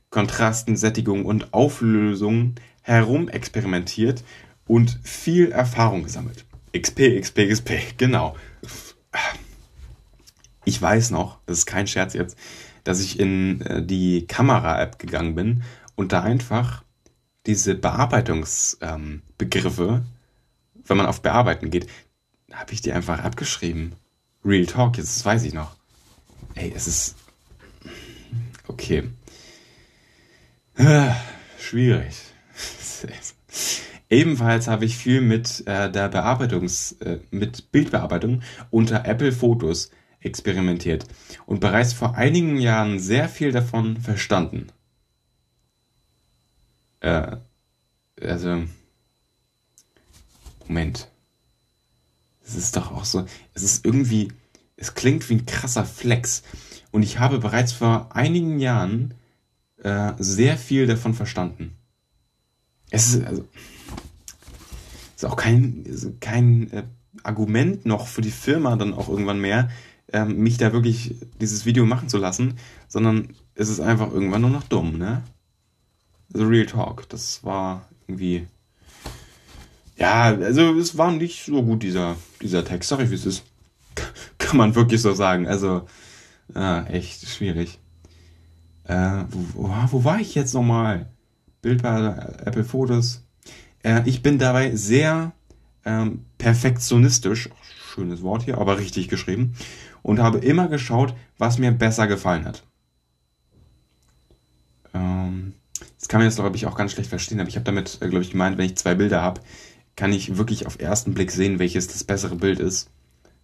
Kontrasten, 0.10 0.78
Sättigung 0.78 1.26
und 1.26 1.54
Auflösung 1.54 2.56
herum 2.82 3.28
experimentiert 3.28 4.24
und 4.68 5.00
viel 5.04 5.52
Erfahrung 5.52 6.04
gesammelt. 6.04 6.46
XP, 6.74 7.20
XP, 7.20 7.50
XP, 7.50 7.98
genau. 7.98 8.36
Ich 10.64 10.82
weiß 10.82 11.12
noch, 11.12 11.40
das 11.46 11.60
ist 11.60 11.66
kein 11.66 11.88
Scherz 11.88 12.14
jetzt, 12.14 12.38
dass 12.84 13.02
ich 13.02 13.20
in 13.20 13.62
äh, 13.62 13.86
die 13.86 14.28
Kamera-App 14.28 15.00
gegangen 15.00 15.36
bin 15.36 15.64
und 15.96 16.14
da 16.14 16.22
einfach 16.22 16.85
diese 17.46 17.76
Bearbeitungsbegriffe, 17.76 19.84
ähm, 19.84 20.06
wenn 20.86 20.98
man 20.98 21.06
auf 21.06 21.22
Bearbeiten 21.22 21.70
geht, 21.70 21.88
habe 22.52 22.74
ich 22.74 22.82
die 22.82 22.94
einfach 22.94 23.20
abgeschrieben. 23.20 23.94
Real 24.44 24.66
Talk, 24.66 24.98
jetzt 24.98 25.18
das 25.18 25.26
weiß 25.26 25.44
ich 25.44 25.54
noch. 25.54 25.76
Ey, 26.54 26.74
es 26.76 26.88
ist. 26.88 27.16
Okay. 28.68 29.10
Schwierig. 31.60 32.16
Ebenfalls 34.10 34.68
habe 34.68 34.86
ich 34.86 34.98
viel 34.98 35.22
mit 35.22 35.64
äh, 35.66 35.92
der 35.92 36.10
Bearbeitungs, 36.10 36.94
äh, 36.94 37.20
mit 37.32 37.72
Bildbearbeitung 37.72 38.42
unter 38.70 39.06
Apple 39.06 39.32
Fotos 39.32 39.90
experimentiert 40.20 41.06
und 41.46 41.60
bereits 41.60 41.94
vor 41.94 42.16
einigen 42.16 42.58
Jahren 42.58 43.00
sehr 43.00 43.30
viel 43.30 43.52
davon 43.52 43.98
verstanden. 43.98 44.68
Äh, 47.06 47.38
also, 48.20 48.64
Moment. 50.68 51.08
Es 52.44 52.56
ist 52.56 52.76
doch 52.76 52.92
auch 52.92 53.06
so, 53.06 53.26
es 53.54 53.62
ist 53.62 53.86
irgendwie, 53.86 54.30
es 54.76 54.96
klingt 54.96 55.30
wie 55.30 55.36
ein 55.36 55.46
krasser 55.46 55.86
Flex. 55.86 56.42
Und 56.92 57.04
ich 57.04 57.20
habe 57.20 57.38
bereits 57.38 57.74
vor 57.74 58.16
einigen 58.16 58.60
Jahren 58.60 59.14
äh, 59.84 60.14
sehr 60.18 60.58
viel 60.58 60.88
davon 60.88 61.14
verstanden. 61.14 61.76
Es 62.90 63.14
ist, 63.14 63.24
also, 63.24 63.48
ist 65.16 65.26
auch 65.26 65.36
kein, 65.36 66.18
kein 66.20 66.72
äh, 66.72 66.84
Argument 67.22 67.86
noch 67.86 68.08
für 68.08 68.22
die 68.22 68.32
Firma 68.32 68.76
dann 68.78 68.96
auch 68.96 69.10
irgendwann 69.10 69.42
mehr, 69.42 69.70
ähm, 70.12 70.38
mich 70.38 70.58
da 70.58 70.74
wirklich 70.74 71.16
dieses 71.40 71.66
Video 71.66 71.86
machen 71.86 72.10
zu 72.10 72.18
lassen, 72.18 72.58
sondern 72.88 73.30
es 73.54 73.70
ist 73.70 73.80
einfach 73.80 74.12
irgendwann 74.12 74.42
nur 74.42 74.50
noch 74.50 74.64
dumm, 74.64 74.98
ne? 74.98 75.24
The 76.34 76.44
Real 76.44 76.66
Talk. 76.66 77.08
Das 77.10 77.44
war 77.44 77.88
irgendwie. 78.08 78.48
Ja, 79.98 80.24
also 80.24 80.78
es 80.78 80.98
war 80.98 81.12
nicht 81.12 81.46
so 81.46 81.64
gut, 81.64 81.84
dieser, 81.84 82.18
dieser 82.42 82.66
Text. 82.66 82.90
Sag 82.90 83.00
ich, 83.00 83.10
wie 83.10 83.16
es 83.16 83.26
ist. 83.26 83.44
Kann 84.38 84.58
man 84.58 84.76
wirklich 84.76 85.02
so 85.02 85.14
sagen. 85.14 85.48
Also, 85.48 85.88
äh, 86.54 86.86
echt 86.88 87.28
schwierig. 87.28 87.80
Äh, 88.84 89.24
wo, 89.30 89.74
wo 89.92 90.04
war 90.04 90.20
ich 90.20 90.36
jetzt 90.36 90.54
nochmal? 90.54 91.08
Bild 91.62 91.82
bei 91.82 92.10
Apple 92.46 92.64
Photos. 92.64 93.24
Äh, 93.82 94.04
ich 94.06 94.22
bin 94.22 94.38
dabei 94.38 94.76
sehr 94.76 95.32
ähm, 95.84 96.26
perfektionistisch, 96.38 97.50
schönes 97.92 98.22
Wort 98.22 98.44
hier, 98.44 98.60
aber 98.60 98.78
richtig 98.78 99.08
geschrieben, 99.08 99.56
und 100.04 100.20
habe 100.20 100.38
immer 100.38 100.68
geschaut, 100.68 101.16
was 101.40 101.58
mir 101.58 101.72
besser 101.72 102.06
gefallen 102.06 102.46
hat. 102.46 102.64
Ähm, 104.94 105.55
das 106.06 106.10
kann 106.10 106.20
man 106.20 106.28
jetzt, 106.28 106.36
glaube 106.36 106.56
ich, 106.56 106.68
auch 106.68 106.76
ganz 106.76 106.92
schlecht 106.92 107.10
verstehen, 107.10 107.40
aber 107.40 107.50
ich 107.50 107.56
habe 107.56 107.64
damit, 107.64 107.98
äh, 108.00 108.10
glaube 108.10 108.24
ich, 108.24 108.30
gemeint, 108.30 108.60
wenn 108.60 108.66
ich 108.66 108.76
zwei 108.76 108.94
Bilder 108.94 109.24
habe, 109.24 109.42
kann 109.96 110.14
ich 110.14 110.38
wirklich 110.38 110.68
auf 110.68 110.80
ersten 110.80 111.16
Blick 111.16 111.32
sehen, 111.32 111.58
welches 111.58 111.88
das 111.88 112.04
bessere 112.04 112.36
Bild 112.36 112.60
ist 112.60 112.92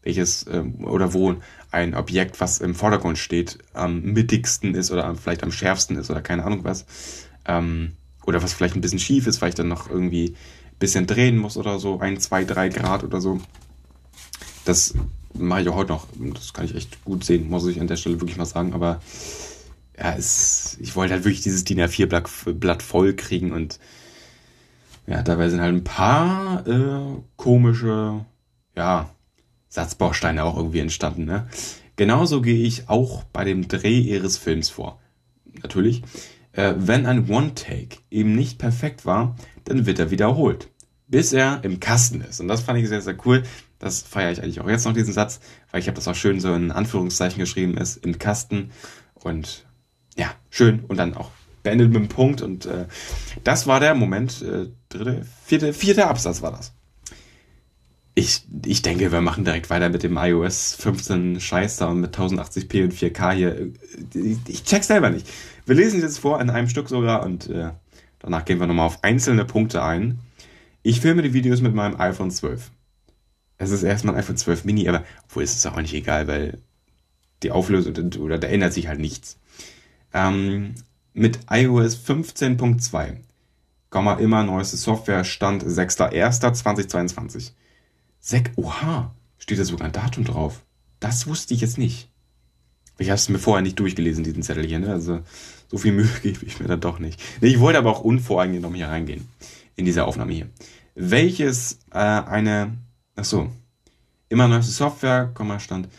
welches 0.04 0.46
ähm, 0.48 0.84
oder 0.86 1.14
wo 1.14 1.36
ein 1.72 1.96
Objekt, 1.96 2.40
was 2.42 2.60
im 2.60 2.76
Vordergrund 2.76 3.18
steht, 3.18 3.60
am 3.74 4.02
mittigsten 4.02 4.76
ist 4.76 4.92
oder 4.92 5.14
vielleicht 5.16 5.44
am 5.44 5.52
schärfsten 5.52 5.96
ist 5.98 6.10
oder 6.10 6.22
keine 6.22 6.44
Ahnung 6.44 6.64
was. 6.64 6.86
Ähm, 7.46 7.94
oder 8.26 8.44
was 8.44 8.54
vielleicht 8.54 8.76
ein 8.76 8.82
bisschen 8.82 9.00
schief 9.00 9.28
ist, 9.28 9.42
weil 9.42 9.50
ich 9.50 9.56
dann 9.56 9.68
noch 9.68 9.90
irgendwie 9.90 10.30
ein 10.30 10.80
bisschen 10.80 11.08
drehen 11.08 11.38
muss 11.38 11.58
oder 11.58 11.80
so, 11.80 12.00
ein, 12.00 12.20
zwei, 12.20 12.44
drei 12.44 12.70
Grad 12.70 13.04
oder 13.04 13.22
so. 13.22 13.40
Das 14.66 14.94
mache 15.34 15.62
ich 15.62 15.70
auch 15.70 15.76
heute 15.76 15.92
noch. 15.92 16.08
Das 16.34 16.54
kann 16.54 16.66
ich 16.66 16.76
echt 16.76 17.04
gut 17.04 17.24
sehen, 17.24 17.50
muss 17.50 17.66
ich 17.68 17.80
an 17.80 17.88
der 17.88 17.96
Stelle 17.96 18.20
wirklich 18.20 18.38
mal 18.38 18.46
sagen. 18.46 18.74
Aber 18.74 19.02
ja, 20.02 20.16
es, 20.18 20.78
ich 20.80 20.96
wollte 20.96 21.14
halt 21.14 21.26
wirklich 21.26 21.44
dieses 21.44 21.64
DIN 21.64 21.80
A4-Blatt 21.80 22.82
voll 22.82 23.14
kriegen 23.16 23.52
und 23.52 23.80
ja, 25.06 25.22
dabei 25.22 25.50
sind 25.50 25.62
halt 25.62 25.76
ein 25.76 25.84
paar 25.84 26.66
äh, 26.68 27.22
komische, 27.36 28.26
ja, 28.76 29.10
Satzbausteine 29.70 30.44
auch 30.44 30.58
irgendwie 30.58 30.80
entstanden. 30.80 31.26
Ne? 31.26 31.48
Genauso 31.96 32.42
gehe 32.42 32.66
ich 32.66 32.90
auch 32.90 33.24
bei 33.26 33.46
dem 33.46 33.68
Dreh 33.68 34.00
ihres 34.00 34.38
Films 34.38 34.70
vor. 34.70 35.00
Natürlich, 35.62 36.02
äh, 36.54 36.74
wenn 36.78 37.06
ein 37.06 37.30
One-Take 37.30 37.98
eben 38.10 38.36
nicht 38.36 38.58
perfekt 38.58 39.06
war, 39.06 39.36
dann 39.66 39.86
wird 39.86 40.00
er 40.00 40.12
wiederholt, 40.12 40.70
bis 41.08 41.32
er 41.32 41.64
im 41.64 41.80
Kasten 41.80 42.22
ist. 42.22 42.40
Und 42.40 42.48
das 42.48 42.62
fand 42.62 42.80
ich 42.80 42.90
sehr, 42.90 43.02
sehr 43.02 43.18
cool. 43.26 43.44
Das 43.80 44.02
feiere 44.02 44.32
ich 44.32 44.42
eigentlich 44.42 44.62
auch 44.62 44.70
jetzt 44.70 44.86
noch, 44.86 44.94
diesen 44.94 45.14
Satz, 45.14 45.40
weil 45.72 45.80
ich 45.80 45.88
habe 45.88 45.96
das 45.96 46.08
auch 46.08 46.16
schön 46.16 46.40
so 46.40 46.54
in 46.54 46.72
Anführungszeichen 46.72 47.40
geschrieben, 47.40 47.78
ist 47.78 47.98
im 47.98 48.18
Kasten. 48.18 48.72
Und 49.14 49.66
ja, 50.18 50.34
schön. 50.50 50.84
Und 50.88 50.98
dann 50.98 51.16
auch 51.16 51.32
beendet 51.64 51.90
mit 51.90 51.98
einem 51.98 52.08
Punkt. 52.08 52.42
Und 52.42 52.66
äh, 52.66 52.86
das 53.44 53.68
war 53.68 53.80
der 53.80 53.96
Moment, 53.96 54.42
äh, 54.42 54.68
dritte, 54.90 55.26
vierte, 55.46 55.74
vierte 55.74 56.08
Absatz 56.08 56.42
war 56.42 56.52
das. 56.52 56.74
Ich, 58.14 58.46
ich 58.66 58.82
denke, 58.82 59.12
wir 59.12 59.22
machen 59.22 59.46
direkt 59.46 59.70
weiter 59.70 59.90
mit 59.90 60.04
dem 60.04 60.18
iOS 60.18 60.76
15 60.76 61.40
Scheiß 61.40 61.78
da 61.78 61.88
und 61.88 62.02
mit 62.02 62.16
1080p 62.16 62.84
und 62.84 62.94
4K 62.94 63.32
hier. 63.34 63.72
Ich, 64.14 64.38
ich 64.48 64.64
check 64.66 64.84
selber 64.84 65.10
nicht. 65.10 65.28
Wir 65.66 65.76
lesen 65.76 65.98
es 65.98 66.04
jetzt 66.04 66.20
vor 66.20 66.42
in 66.42 66.50
einem 66.50 66.68
Stück 66.68 66.90
sogar 66.90 67.24
und 67.24 67.50
äh, 67.50 67.70
danach 68.20 68.44
gehen 68.44 68.60
wir 68.60 68.68
nochmal 68.68 68.88
auf 68.88 69.04
einzelne 69.04 69.46
Punkte 69.46 69.82
ein. 69.84 70.20
Ich 70.84 71.00
filme 71.00 71.22
die 71.22 71.34
Videos 71.34 71.62
mit 71.62 71.74
meinem 71.74 72.00
iPhone 72.00 72.32
12. 72.32 72.72
Es 73.58 73.70
ist 73.70 73.84
erstmal 73.84 74.16
ein 74.16 74.20
iPhone 74.20 74.38
12 74.38 74.66
Mini, 74.66 74.90
aber 74.90 75.06
obwohl 75.26 75.44
ist 75.44 75.56
es 75.56 75.66
auch 75.66 75.80
nicht 75.80 75.94
egal, 75.94 76.28
weil 76.28 76.58
die 77.44 77.52
Auflösung, 77.52 77.96
oder 78.20 78.40
da 78.40 78.48
ändert 78.48 78.74
sich 78.74 78.88
halt 78.88 79.00
nichts. 79.00 79.38
Ähm, 80.14 80.76
mit 81.14 81.40
iOS 81.50 81.98
15.2, 81.98 83.18
immer 84.20 84.44
neueste 84.44 84.78
Software, 84.78 85.24
Stand 85.24 85.64
6.1.2022. 85.64 87.52
Sek, 88.20 88.52
oha, 88.56 89.14
steht 89.38 89.60
da 89.60 89.66
sogar 89.66 89.88
ein 89.88 89.92
Datum 89.92 90.24
drauf. 90.24 90.64
Das 91.00 91.28
wusste 91.28 91.54
ich 91.54 91.62
jetzt 91.62 91.78
nicht. 91.78 92.10
Ich 92.98 93.10
habe 93.10 93.16
es 93.16 93.30
mir 93.30 93.40
vorher 93.40 93.64
nicht 93.64 93.80
durchgelesen, 93.80 94.24
diesen 94.24 94.44
Zettel 94.44 94.66
hier. 94.66 94.80
Ne? 94.80 94.92
Also 94.92 95.22
so 95.68 95.78
viel 95.78 95.92
Mühe 95.92 96.10
gebe 96.22 96.46
ich 96.46 96.60
mir 96.60 96.68
dann 96.68 96.80
doch 96.80 97.00
nicht. 97.00 97.22
Ich 97.42 97.60
wollte 97.60 97.80
aber 97.80 97.90
auch 97.90 98.02
unvoreingenommen 98.02 98.76
hier 98.76 98.88
reingehen. 98.88 99.28
In 99.76 99.86
diese 99.86 100.06
Aufnahme 100.06 100.34
hier. 100.34 100.50
Welches 100.96 101.80
äh, 101.92 101.98
eine, 101.98 102.78
ach 103.16 103.26
so, 103.26 103.50
immer 104.30 104.48
neueste 104.48 104.72
Software, 104.72 105.34
Stand 105.60 105.88
äh, 105.88 105.90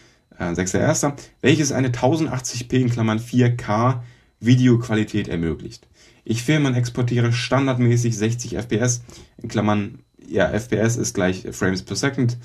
6.1. 0.51 1.15
Welches 1.41 1.73
eine 1.73 1.89
1080p 1.89 2.75
in 2.75 2.91
Klammern 2.91 3.19
4K 3.19 4.01
Videoqualität 4.41 5.29
ermöglicht. 5.29 5.87
Ich 6.25 6.43
filme 6.43 6.69
und 6.69 6.75
exportiere 6.75 7.33
standardmäßig 7.33 8.17
60 8.17 8.57
FPS, 8.57 9.03
in 9.39 9.49
Klammern, 9.49 10.01
ja, 10.29 10.49
FPS 10.49 10.97
ist 10.97 11.15
gleich 11.15 11.47
Frames 11.53 11.83
per 11.83 11.97
Second. 11.97 12.39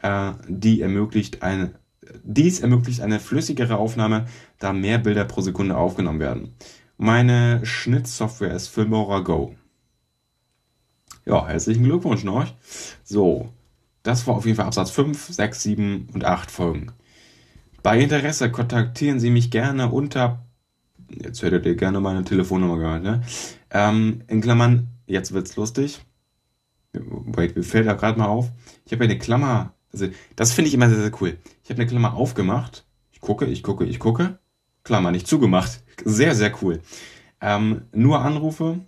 Äh, 0.00 0.32
die 0.48 0.80
ermöglicht 0.80 1.42
eine, 1.42 1.74
dies 2.22 2.60
ermöglicht 2.60 3.00
eine 3.00 3.20
flüssigere 3.20 3.76
Aufnahme, 3.76 4.26
da 4.58 4.72
mehr 4.72 4.98
Bilder 4.98 5.24
pro 5.24 5.40
Sekunde 5.40 5.76
aufgenommen 5.76 6.20
werden. 6.20 6.54
Meine 6.98 7.64
Schnittsoftware 7.64 8.54
ist 8.54 8.68
Filmora 8.68 9.20
Go. 9.20 9.54
Ja, 11.24 11.46
herzlichen 11.48 11.84
Glückwunsch 11.84 12.24
noch. 12.24 12.46
So, 13.02 13.52
das 14.02 14.26
war 14.26 14.36
auf 14.36 14.46
jeden 14.46 14.56
Fall 14.56 14.66
Absatz 14.66 14.90
5, 14.90 15.28
6, 15.28 15.62
7 15.62 16.08
und 16.14 16.24
8 16.24 16.50
Folgen. 16.50 16.92
Bei 17.86 18.00
Interesse 18.00 18.50
kontaktieren 18.50 19.20
Sie 19.20 19.30
mich 19.30 19.52
gerne 19.52 19.92
unter 19.92 20.44
jetzt 21.08 21.44
hättet 21.44 21.66
ihr 21.66 21.76
gerne 21.76 22.00
meine 22.00 22.24
Telefonnummer 22.24 22.78
gehört, 22.78 23.04
ne? 23.04 23.22
Ähm, 23.70 24.22
in 24.26 24.40
Klammern, 24.40 24.88
jetzt 25.06 25.32
wird's 25.32 25.54
lustig. 25.54 26.00
Wait, 26.92 27.54
mir 27.54 27.62
fällt 27.62 27.86
da 27.86 27.92
gerade 27.92 28.18
mal 28.18 28.26
auf. 28.26 28.50
Ich 28.86 28.90
habe 28.90 29.04
eine 29.04 29.16
Klammer, 29.16 29.72
also 29.92 30.08
das 30.34 30.52
finde 30.52 30.66
ich 30.66 30.74
immer 30.74 30.88
sehr, 30.88 30.98
sehr 30.98 31.12
cool. 31.20 31.38
Ich 31.62 31.70
habe 31.70 31.80
eine 31.80 31.88
Klammer 31.88 32.14
aufgemacht. 32.14 32.84
Ich 33.12 33.20
gucke, 33.20 33.44
ich 33.44 33.62
gucke, 33.62 33.84
ich 33.84 34.00
gucke. 34.00 34.40
Klammer 34.82 35.12
nicht 35.12 35.28
zugemacht. 35.28 35.80
Sehr, 36.04 36.34
sehr 36.34 36.60
cool. 36.62 36.80
Ähm, 37.40 37.82
nur 37.92 38.20
Anrufe, 38.20 38.80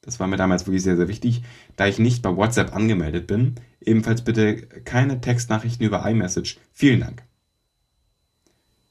das 0.00 0.18
war 0.18 0.28
mir 0.28 0.38
damals 0.38 0.66
wirklich 0.66 0.82
sehr, 0.82 0.96
sehr 0.96 1.08
wichtig, 1.08 1.42
da 1.76 1.86
ich 1.86 1.98
nicht 1.98 2.22
bei 2.22 2.34
WhatsApp 2.34 2.74
angemeldet 2.74 3.26
bin. 3.26 3.56
Ebenfalls 3.82 4.24
bitte 4.24 4.56
keine 4.56 5.20
Textnachrichten 5.20 5.84
über 5.84 6.08
iMessage. 6.08 6.58
Vielen 6.72 7.00
Dank 7.00 7.29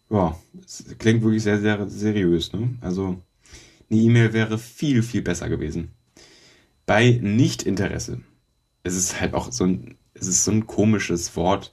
ja, 0.10 0.38
es 0.66 0.86
klingt 0.98 1.22
wirklich 1.24 1.44
sehr, 1.44 1.60
sehr 1.60 1.88
seriös. 1.90 2.52
Ne? 2.54 2.78
Also 2.82 3.22
eine 3.90 4.00
E-Mail 4.00 4.34
wäre 4.34 4.58
viel, 4.58 5.04
viel 5.04 5.22
besser 5.22 5.50
gewesen. 5.50 5.90
Bei 6.86 7.20
Nichtinteresse. 7.22 8.22
Es 8.84 8.96
ist 8.96 9.22
halt 9.22 9.34
auch 9.34 9.52
so 9.52 9.66
ein, 9.66 9.98
es 10.14 10.28
ist 10.28 10.44
so 10.44 10.52
ein 10.52 10.66
komisches 10.66 11.36
Wort. 11.36 11.72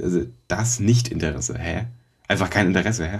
Also 0.00 0.26
das 0.48 0.80
Nichtinteresse, 0.80 1.58
hä? 1.58 1.86
Einfach 2.28 2.50
kein 2.50 2.68
Interesse, 2.68 3.06
hä? 3.10 3.18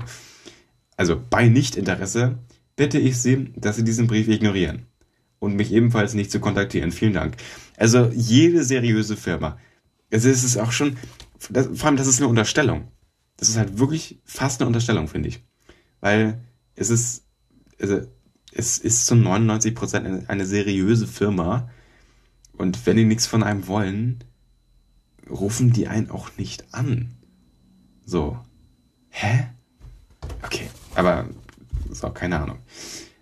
Also 0.96 1.20
bei 1.28 1.48
Nichtinteresse 1.48 2.38
bitte 2.76 2.98
ich 2.98 3.18
Sie, 3.18 3.52
dass 3.56 3.76
Sie 3.76 3.85
diesen 3.85 4.06
Brief 4.06 4.28
ignorieren 4.28 4.87
und 5.38 5.56
mich 5.56 5.72
ebenfalls 5.72 6.14
nicht 6.14 6.30
zu 6.30 6.40
kontaktieren. 6.40 6.92
Vielen 6.92 7.12
Dank. 7.12 7.37
Also 7.76 8.11
jede 8.14 8.64
seriöse 8.64 9.16
Firma. 9.16 9.59
Es 10.09 10.24
ist 10.24 10.56
auch 10.56 10.72
schon, 10.72 10.96
das, 11.50 11.68
vor 11.74 11.88
allem 11.88 11.96
das 11.96 12.06
ist 12.06 12.20
eine 12.20 12.28
Unterstellung 12.28 12.88
das 13.37 13.49
ist 13.49 13.57
halt 13.57 13.79
wirklich 13.79 14.20
fast 14.25 14.61
eine 14.61 14.66
Unterstellung, 14.66 15.09
finde 15.09 15.29
ich. 15.29 15.44
Weil 16.01 16.40
es 16.75 16.90
ist, 16.90 17.25
also, 17.81 18.01
es 18.53 18.79
ist 18.79 19.07
zu 19.07 19.14
99 19.14 19.75
Prozent 19.75 20.29
eine, 20.29 20.46
seriöse 20.46 21.07
Firma. 21.07 21.70
Und 22.57 22.87
wenn 22.87 22.96
die 22.96 23.05
nichts 23.05 23.27
von 23.27 23.42
einem 23.42 23.66
wollen, 23.66 24.25
rufen 25.29 25.72
die 25.72 25.88
einen 25.88 26.11
auch 26.11 26.31
nicht 26.38 26.72
an. 26.72 27.14
So. 28.05 28.38
Hä? 29.11 29.49
Okay, 30.42 30.68
aber 30.94 31.29
so, 31.90 32.09
keine 32.11 32.40
Ahnung. 32.40 32.59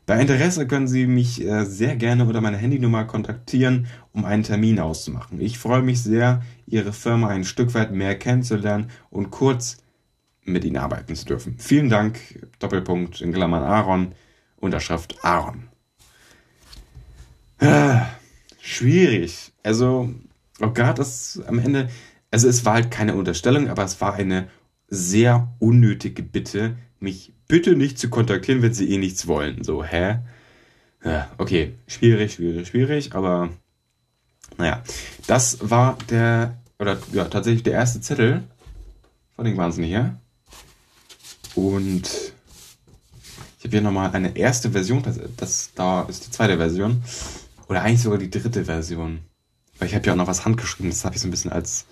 Bei 0.06 0.20
Interesse 0.20 0.66
können 0.66 0.86
Sie 0.86 1.06
mich 1.06 1.42
äh, 1.42 1.64
sehr 1.64 1.96
gerne 1.96 2.26
unter 2.26 2.42
meiner 2.42 2.58
Handynummer 2.58 3.04
kontaktieren, 3.04 3.86
um 4.12 4.26
einen 4.26 4.42
Termin 4.42 4.78
auszumachen. 4.78 5.40
Ich 5.40 5.58
freue 5.58 5.82
mich 5.82 6.02
sehr, 6.02 6.42
Ihre 6.66 6.92
Firma 6.92 7.28
ein 7.28 7.44
Stück 7.44 7.72
weit 7.72 7.92
mehr 7.92 8.18
kennenzulernen 8.18 8.90
und 9.08 9.30
kurz 9.30 9.78
mit 10.44 10.64
ihnen 10.64 10.76
arbeiten 10.76 11.14
zu 11.16 11.24
dürfen. 11.24 11.56
Vielen 11.58 11.88
Dank, 11.88 12.18
Doppelpunkt 12.58 13.20
in 13.20 13.32
Klammern 13.32 13.62
Aaron, 13.62 14.14
Unterschrift 14.56 15.16
Aaron. 15.24 15.68
Ah, 17.58 18.06
schwierig. 18.60 19.52
Also, 19.62 20.12
oh 20.60 20.70
Gott, 20.70 20.98
das 20.98 21.40
am 21.46 21.58
Ende, 21.58 21.88
also 22.30 22.48
es 22.48 22.64
war 22.64 22.74
halt 22.74 22.90
keine 22.90 23.14
Unterstellung, 23.14 23.68
aber 23.68 23.84
es 23.84 24.00
war 24.00 24.14
eine 24.14 24.48
sehr 24.88 25.54
unnötige 25.58 26.22
Bitte, 26.22 26.76
mich 27.00 27.32
bitte 27.48 27.76
nicht 27.76 27.98
zu 27.98 28.10
kontaktieren, 28.10 28.62
wenn 28.62 28.74
sie 28.74 28.90
eh 28.90 28.98
nichts 28.98 29.26
wollen. 29.26 29.64
So, 29.64 29.84
hä? 29.84 30.18
Ja, 31.04 31.30
okay, 31.38 31.74
schwierig, 31.86 32.34
schwierig, 32.34 32.68
schwierig, 32.68 33.14
aber 33.14 33.50
naja, 34.56 34.82
das 35.26 35.58
war 35.60 35.98
der, 36.10 36.58
oder 36.78 36.98
ja, 37.12 37.24
tatsächlich 37.24 37.62
der 37.62 37.74
erste 37.74 38.00
Zettel. 38.00 38.44
Von 39.36 39.44
den 39.44 39.56
Wahnsinn 39.56 39.84
hier. 39.84 40.20
Und 41.54 42.06
ich 43.58 43.64
habe 43.64 43.70
hier 43.70 43.80
nochmal 43.80 44.10
eine 44.12 44.36
erste 44.36 44.70
Version, 44.72 45.02
das, 45.02 45.18
das 45.36 45.70
da 45.74 46.02
ist 46.02 46.26
die 46.26 46.30
zweite 46.30 46.56
Version. 46.56 47.02
Oder 47.68 47.82
eigentlich 47.82 48.02
sogar 48.02 48.18
die 48.18 48.30
dritte 48.30 48.64
Version. 48.66 49.20
Weil 49.78 49.88
ich 49.88 49.94
habe 49.94 50.06
ja 50.06 50.12
auch 50.12 50.16
noch 50.16 50.26
was 50.26 50.44
handgeschrieben, 50.44 50.90
das 50.90 51.04
habe 51.04 51.16
ich 51.16 51.22
so 51.22 51.28
ein 51.28 51.30
bisschen 51.30 51.52
als, 51.52 51.86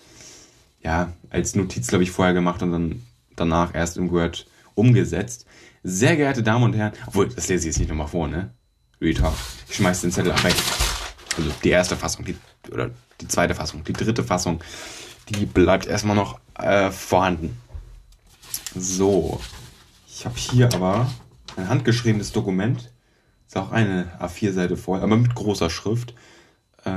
ja, 0.82 1.12
als 1.30 1.54
Notiz, 1.54 1.88
glaube 1.88 2.04
ich, 2.04 2.10
vorher 2.10 2.34
gemacht 2.34 2.62
und 2.62 2.72
dann 2.72 3.02
danach 3.36 3.74
erst 3.74 3.96
im 3.96 4.10
Word 4.10 4.46
umgesetzt. 4.74 5.46
Sehr 5.82 6.16
geehrte 6.16 6.42
Damen 6.42 6.64
und 6.64 6.74
Herren, 6.74 6.92
obwohl, 7.06 7.28
das 7.28 7.48
lese 7.48 7.62
ich 7.62 7.74
jetzt 7.74 7.78
nicht 7.78 7.88
nochmal 7.88 8.08
vor, 8.08 8.28
ne? 8.28 8.52
Retalk. 9.00 9.34
Ich 9.68 9.76
schmeiß 9.76 10.02
den 10.02 10.12
Zettel 10.12 10.32
weg. 10.44 10.54
Also 11.36 11.50
die 11.64 11.70
erste 11.70 11.96
Fassung, 11.96 12.24
die, 12.24 12.36
oder 12.70 12.90
die 13.20 13.28
zweite 13.28 13.54
Fassung, 13.54 13.82
die 13.84 13.92
dritte 13.92 14.22
Fassung, 14.22 14.62
die 15.28 15.46
bleibt 15.46 15.86
erstmal 15.86 16.14
noch 16.14 16.38
äh, 16.54 16.90
vorhanden. 16.90 17.56
So, 18.74 19.38
ich 20.08 20.24
habe 20.24 20.36
hier 20.36 20.72
aber 20.72 21.10
ein 21.56 21.68
handgeschriebenes 21.68 22.32
Dokument. 22.32 22.92
Ist 23.46 23.56
auch 23.56 23.70
eine 23.70 24.18
A4-Seite 24.18 24.78
voll, 24.78 25.00
aber 25.00 25.16
mit 25.16 25.34
großer 25.34 25.68
Schrift. 25.68 26.14
Äh, 26.84 26.90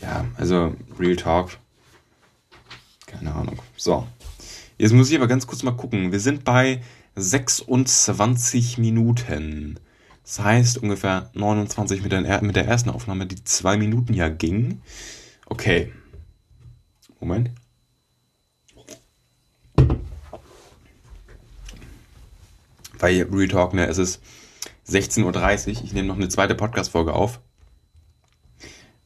ja, 0.00 0.24
also 0.36 0.74
Real 0.98 1.16
Talk. 1.16 1.58
Keine 3.06 3.34
Ahnung. 3.34 3.60
So. 3.76 4.06
Jetzt 4.78 4.92
muss 4.92 5.10
ich 5.10 5.16
aber 5.16 5.28
ganz 5.28 5.46
kurz 5.46 5.62
mal 5.62 5.76
gucken. 5.76 6.12
Wir 6.12 6.20
sind 6.20 6.44
bei 6.44 6.82
26 7.14 8.78
Minuten. 8.78 9.78
Das 10.24 10.40
heißt 10.40 10.78
ungefähr 10.78 11.30
29 11.34 12.02
mit 12.02 12.12
der, 12.12 12.42
mit 12.42 12.56
der 12.56 12.66
ersten 12.66 12.90
Aufnahme, 12.90 13.26
die 13.26 13.42
zwei 13.44 13.76
Minuten 13.76 14.12
ja 14.12 14.28
ging. 14.28 14.82
Okay. 15.46 15.92
Moment. 17.20 17.50
Weil 22.98 23.22
Real 23.30 23.68
ne, 23.72 23.86
es 23.86 23.98
ist 23.98 24.22
16.30 24.88 25.68
Uhr, 25.68 25.84
ich 25.84 25.92
nehme 25.92 26.08
noch 26.08 26.16
eine 26.16 26.28
zweite 26.28 26.54
Podcast-Folge 26.54 27.12
auf. 27.12 27.40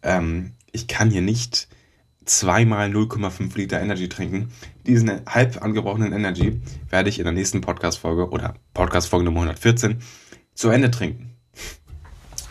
Ähm, 0.02 0.52
ich 0.70 0.86
kann 0.86 1.10
hier 1.10 1.22
nicht 1.22 1.68
zweimal 2.24 2.88
0,5 2.88 3.56
Liter 3.56 3.80
Energy 3.80 4.08
trinken. 4.08 4.52
Diesen 4.86 5.10
halb 5.26 5.62
angebrochenen 5.62 6.12
Energy 6.12 6.60
werde 6.88 7.08
ich 7.08 7.18
in 7.18 7.24
der 7.24 7.32
nächsten 7.32 7.60
Podcast-Folge 7.60 8.30
oder 8.30 8.54
Podcast-Folge 8.74 9.24
Nummer 9.24 9.40
114 9.40 9.98
zu 10.54 10.70
Ende 10.70 10.90
trinken. 10.90 11.36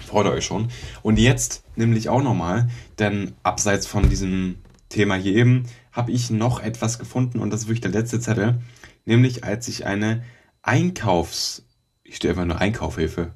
Freut 0.05 0.27
euch 0.27 0.45
schon. 0.45 0.69
Und 1.01 1.19
jetzt 1.19 1.63
nämlich 1.77 2.09
auch 2.09 2.21
nochmal, 2.21 2.69
denn 2.99 3.33
abseits 3.43 3.87
von 3.87 4.09
diesem 4.09 4.57
Thema 4.89 5.15
hier 5.15 5.35
eben 5.35 5.63
habe 5.93 6.11
ich 6.11 6.29
noch 6.29 6.61
etwas 6.61 6.99
gefunden 6.99 7.39
und 7.39 7.49
das 7.49 7.61
ist 7.61 7.67
wirklich 7.67 7.81
der 7.81 7.91
letzte 7.91 8.19
Zettel, 8.19 8.61
nämlich 9.05 9.45
als 9.45 9.69
ich 9.69 9.85
eine 9.85 10.23
Einkaufs... 10.61 11.63
Ich 12.03 12.17
stehe 12.17 12.33
einfach 12.33 12.45
nur 12.45 12.59
Einkaufhilfe. 12.59 13.33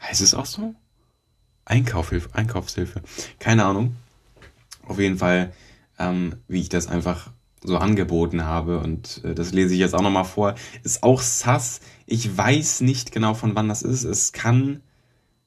Heißt 0.00 0.20
es 0.20 0.34
auch 0.34 0.46
so? 0.46 0.74
Einkaufhilfe, 1.64 2.34
Einkaufshilfe. 2.34 3.02
Keine 3.38 3.64
Ahnung. 3.64 3.96
Auf 4.86 4.98
jeden 4.98 5.18
Fall, 5.18 5.52
ähm, 5.98 6.36
wie 6.48 6.60
ich 6.60 6.68
das 6.68 6.88
einfach 6.88 7.30
so 7.62 7.76
angeboten 7.76 8.44
habe 8.44 8.80
und 8.80 9.22
äh, 9.24 9.34
das 9.34 9.52
lese 9.52 9.74
ich 9.74 9.80
jetzt 9.80 9.94
auch 9.94 10.02
nochmal 10.02 10.24
vor. 10.24 10.54
Ist 10.82 11.02
auch 11.02 11.20
sass. 11.20 11.80
Ich 12.06 12.36
weiß 12.36 12.80
nicht 12.80 13.12
genau 13.12 13.34
von 13.34 13.54
wann 13.54 13.68
das 13.68 13.82
ist. 13.82 14.04
Es 14.04 14.32
kann 14.32 14.82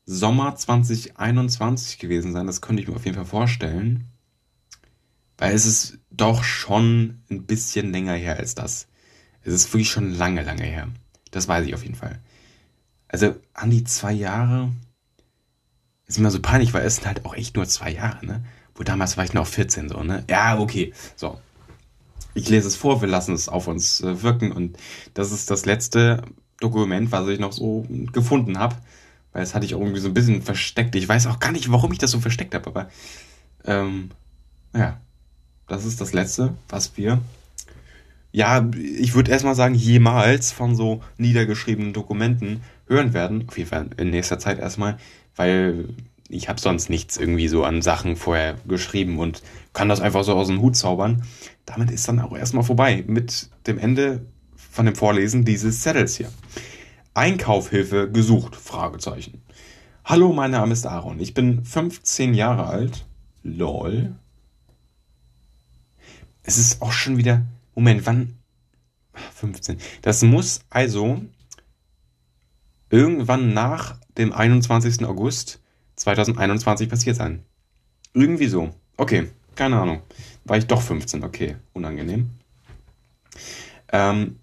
Sommer 0.06 0.56
2021 0.56 1.98
gewesen 1.98 2.34
sein. 2.34 2.48
Das 2.48 2.62
könnte 2.62 2.82
ich 2.82 2.88
mir 2.88 2.96
auf 2.96 3.06
jeden 3.06 3.18
Fall 3.18 3.26
vorstellen. 3.26 4.06
Weil 5.38 5.56
es 5.56 5.66
ist 5.66 5.98
doch 6.12 6.44
schon 6.44 7.24
ein 7.30 7.46
bisschen 7.46 7.92
länger 7.92 8.14
her 8.14 8.38
als 8.38 8.54
das. 8.54 8.88
Es 9.44 9.54
ist 9.54 9.74
wirklich 9.74 9.90
schon 9.90 10.14
lange, 10.14 10.44
lange 10.44 10.64
her. 10.64 10.88
Das 11.32 11.48
weiß 11.48 11.66
ich 11.66 11.74
auf 11.74 11.84
jeden 11.84 11.96
Fall. 11.96 12.20
Also 13.08 13.36
an 13.54 13.70
die 13.70 13.84
zwei 13.84 14.14
Jahre 14.14 14.72
ist 16.08 16.18
immer 16.18 16.32
so 16.32 16.42
peinlich, 16.42 16.74
weil 16.74 16.86
es 16.86 16.96
sind 16.96 17.08
halt 17.08 17.26
auch 17.26 17.36
echt 17.36 17.56
nur 17.56 17.68
zwei 17.68 17.92
Jahre, 17.92 18.26
ne? 18.26 18.44
Wo 18.76 18.84
damals 18.84 19.18
war 19.18 19.24
ich 19.24 19.34
noch 19.34 19.46
14 19.46 19.90
so, 19.90 20.02
ne? 20.04 20.24
Ja, 20.30 20.58
okay. 20.60 20.94
So. 21.16 21.40
Ich 22.34 22.50
lese 22.50 22.68
es 22.68 22.76
vor, 22.76 23.02
wir 23.02 23.08
lassen 23.08 23.36
es 23.36 23.50
auf 23.50 23.68
uns 23.68 24.02
äh, 24.02 24.24
wirken 24.24 24.52
und 24.52 24.78
das 25.14 25.32
ist 25.32 25.52
das 25.52 25.66
letzte 25.66 26.24
Dokument, 26.60 27.12
was 27.12 27.28
ich 27.28 27.40
noch 27.40 27.52
so 27.52 27.86
gefunden 28.12 28.58
habe. 28.58 28.76
Weil 29.32 29.42
das 29.42 29.54
hatte 29.54 29.66
ich 29.66 29.74
irgendwie 29.74 30.00
so 30.00 30.08
ein 30.08 30.14
bisschen 30.14 30.42
versteckt. 30.42 30.96
Ich 30.96 31.08
weiß 31.08 31.28
auch 31.28 31.40
gar 31.40 31.52
nicht, 31.52 31.72
warum 31.72 31.92
ich 31.92 32.00
das 32.00 32.12
so 32.12 32.20
versteckt 32.20 32.56
habe, 32.56 32.68
aber 32.68 32.90
ähm, 33.66 34.10
ja, 34.76 35.00
das 35.68 35.86
ist 35.86 36.02
das 36.02 36.14
letzte, 36.14 36.56
was 36.70 36.98
wir 36.98 37.22
ja, 38.34 38.68
ich 38.76 39.14
würde 39.14 39.32
erstmal 39.32 39.54
sagen, 39.54 39.76
jemals 39.76 40.52
von 40.52 40.76
so 40.76 41.02
niedergeschriebenen 41.18 41.94
Dokumenten 41.94 42.62
hören 42.88 43.14
werden. 43.14 43.46
Auf 43.48 43.58
jeden 43.58 43.70
Fall 43.70 43.90
in 43.98 44.10
nächster 44.10 44.40
Zeit 44.40 44.58
erstmal, 44.58 44.98
weil 45.36 45.90
ich 46.30 46.50
habe 46.50 46.60
sonst 46.60 46.90
nichts 46.90 47.18
irgendwie 47.18 47.48
so 47.48 47.64
an 47.64 47.84
Sachen 47.84 48.16
vorher 48.16 48.56
geschrieben 48.68 49.20
und 49.20 49.44
kann 49.74 49.88
das 49.88 50.02
einfach 50.02 50.24
so 50.24 50.34
aus 50.34 50.48
dem 50.48 50.62
Hut 50.62 50.76
zaubern. 50.76 51.24
Damit 51.68 51.92
ist 51.92 52.08
dann 52.08 52.20
auch 52.20 52.36
erstmal 52.36 52.64
vorbei 52.64 53.04
mit 53.06 53.52
dem 53.68 53.78
Ende 53.78 54.26
von 54.56 54.88
dem 54.88 54.96
Vorlesen 54.96 55.46
dieses 55.46 55.82
Zettels 55.82 56.18
hier. 56.18 56.32
Einkaufhilfe 57.14 58.10
gesucht? 58.10 58.56
Fragezeichen. 58.56 59.44
Hallo, 60.06 60.34
mein 60.34 60.50
Name 60.50 60.74
ist 60.74 60.88
Aaron. 60.88 61.20
Ich 61.20 61.36
bin 61.36 61.64
15 61.64 62.34
Jahre 62.34 62.66
alt. 62.66 63.06
Lol. 63.44 64.16
Es 66.42 66.58
ist 66.58 66.82
auch 66.82 66.92
schon 66.92 67.18
wieder 67.18 67.46
Moment, 67.76 68.06
wann? 68.06 68.38
15. 69.36 69.78
Das 70.02 70.22
muss 70.24 70.62
also 70.70 71.22
irgendwann 72.90 73.54
nach 73.54 74.00
dem 74.18 74.34
21. 74.34 75.06
August 75.06 75.60
2021 75.96 76.90
passiert 76.90 77.16
sein. 77.16 77.44
Irgendwie 78.14 78.48
so. 78.48 78.72
Okay, 78.98 79.30
keine 79.56 79.80
Ahnung. 79.80 80.02
War 80.46 80.58
ich 80.58 80.68
doch 80.68 80.82
15, 80.82 81.24
okay, 81.24 81.58
unangenehm. 81.74 82.32
Ähm, 83.92 84.40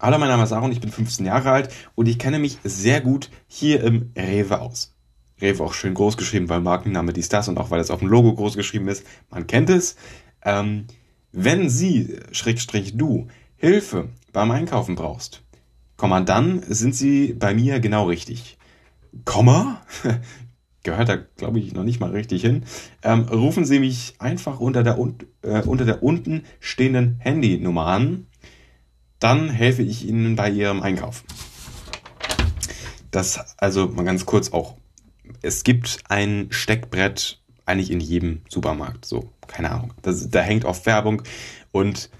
hallo, 0.00 0.18
mein 0.18 0.28
Name 0.28 0.44
ist 0.44 0.52
Aaron, 0.52 0.72
ich 0.72 0.80
bin 0.80 0.90
15 0.90 1.26
Jahre 1.26 1.50
alt 1.50 1.72
und 1.94 2.06
ich 2.06 2.18
kenne 2.18 2.38
mich 2.38 2.58
sehr 2.64 3.00
gut 3.00 3.30
hier 3.46 3.82
im 3.82 4.12
Rewe 4.16 4.60
aus. 4.60 4.96
Rewe 5.40 5.62
auch 5.62 5.74
schön 5.74 5.94
groß 5.94 6.16
geschrieben, 6.16 6.48
weil 6.48 6.60
Markenname 6.60 7.12
dies, 7.12 7.28
das 7.28 7.48
und 7.48 7.58
auch 7.58 7.70
weil 7.70 7.80
es 7.80 7.90
auf 7.90 8.00
dem 8.00 8.08
Logo 8.08 8.34
groß 8.34 8.56
geschrieben 8.56 8.88
ist. 8.88 9.06
Man 9.30 9.46
kennt 9.46 9.70
es. 9.70 9.96
Ähm, 10.42 10.86
wenn 11.32 11.68
Sie, 11.68 12.16
Schrägstrich 12.32 12.96
du, 12.96 13.28
Hilfe 13.56 14.08
beim 14.32 14.50
Einkaufen 14.50 14.94
brauchst, 14.94 15.42
Komma, 15.96 16.20
dann 16.20 16.62
sind 16.62 16.94
Sie 16.94 17.34
bei 17.34 17.54
mir 17.54 17.80
genau 17.80 18.06
richtig. 18.06 18.56
Komma? 19.24 19.82
Gehört 20.84 21.08
da, 21.08 21.16
glaube 21.16 21.58
ich, 21.58 21.74
noch 21.74 21.82
nicht 21.82 21.98
mal 21.98 22.12
richtig 22.12 22.42
hin. 22.42 22.62
Ähm, 23.02 23.22
rufen 23.22 23.64
Sie 23.64 23.80
mich 23.80 24.14
einfach 24.20 24.60
unter 24.60 24.84
der, 24.84 24.96
äh, 25.42 25.62
unter 25.62 25.84
der 25.84 26.04
unten 26.04 26.44
stehenden 26.60 27.18
Handynummer 27.18 27.86
an. 27.86 28.28
Dann 29.18 29.50
helfe 29.50 29.82
ich 29.82 30.06
Ihnen 30.06 30.36
bei 30.36 30.48
Ihrem 30.50 30.82
Einkauf. 30.82 31.24
Das, 33.10 33.56
also 33.58 33.88
mal 33.88 34.04
ganz 34.04 34.24
kurz 34.24 34.52
auch. 34.52 34.76
Es 35.42 35.64
gibt 35.64 35.98
ein 36.08 36.46
Steckbrett 36.50 37.40
eigentlich 37.66 37.90
in 37.90 38.00
jedem 38.00 38.42
Supermarkt. 38.48 39.04
So, 39.04 39.32
keine 39.48 39.70
Ahnung. 39.70 39.94
Das, 40.02 40.28
da 40.30 40.40
hängt 40.40 40.64
oft 40.64 40.86
Werbung 40.86 41.22
und 41.72 42.10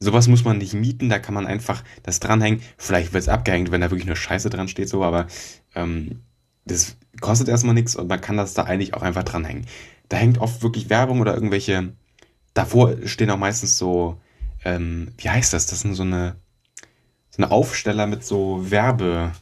sowas 0.00 0.28
muss 0.28 0.44
man 0.44 0.58
nicht 0.58 0.74
mieten, 0.74 1.08
da 1.08 1.18
kann 1.18 1.34
man 1.34 1.46
einfach 1.46 1.82
das 2.02 2.20
dranhängen. 2.20 2.62
Vielleicht 2.76 3.12
wird 3.12 3.22
es 3.22 3.28
abgehängt, 3.28 3.70
wenn 3.70 3.80
da 3.80 3.90
wirklich 3.90 4.06
nur 4.06 4.16
Scheiße 4.16 4.50
dran 4.50 4.68
steht, 4.68 4.88
so, 4.88 5.04
aber 5.04 5.26
ähm, 5.74 6.22
das 6.64 6.96
kostet 7.20 7.48
erstmal 7.48 7.74
nichts 7.74 7.96
und 7.96 8.08
man 8.08 8.20
kann 8.20 8.36
das 8.36 8.54
da 8.54 8.64
eigentlich 8.64 8.94
auch 8.94 9.02
einfach 9.02 9.24
dranhängen. 9.24 9.66
Da 10.08 10.16
hängt 10.16 10.38
oft 10.38 10.62
wirklich 10.62 10.90
Werbung 10.90 11.20
oder 11.20 11.34
irgendwelche. 11.34 11.92
Davor 12.54 13.06
stehen 13.06 13.30
auch 13.30 13.38
meistens 13.38 13.78
so, 13.78 14.20
ähm, 14.64 15.12
wie 15.18 15.30
heißt 15.30 15.52
das? 15.52 15.66
Das 15.66 15.80
sind 15.80 15.94
so 15.94 16.02
eine, 16.02 16.36
so 17.30 17.42
eine 17.42 17.50
Aufsteller 17.50 18.06
mit 18.06 18.24
so 18.24 18.70
Werbe, 18.70 19.32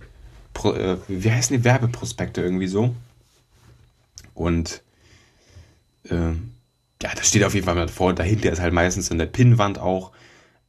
äh, 0.64 0.96
wie 1.08 1.30
heißen 1.30 1.56
die 1.56 1.64
Werbeprospekte 1.64 2.40
irgendwie 2.40 2.66
so? 2.66 2.94
Und 4.34 4.82
äh, 6.04 6.32
ja, 7.02 7.10
das 7.14 7.28
steht 7.28 7.44
auf 7.44 7.54
jeden 7.54 7.66
Fall 7.66 7.74
mal 7.74 7.88
vor. 7.88 8.14
Dahinter 8.14 8.50
ist 8.50 8.60
halt 8.60 8.72
meistens 8.72 9.10
in 9.10 9.18
der 9.18 9.26
Pinnwand 9.26 9.78
auch. 9.78 10.12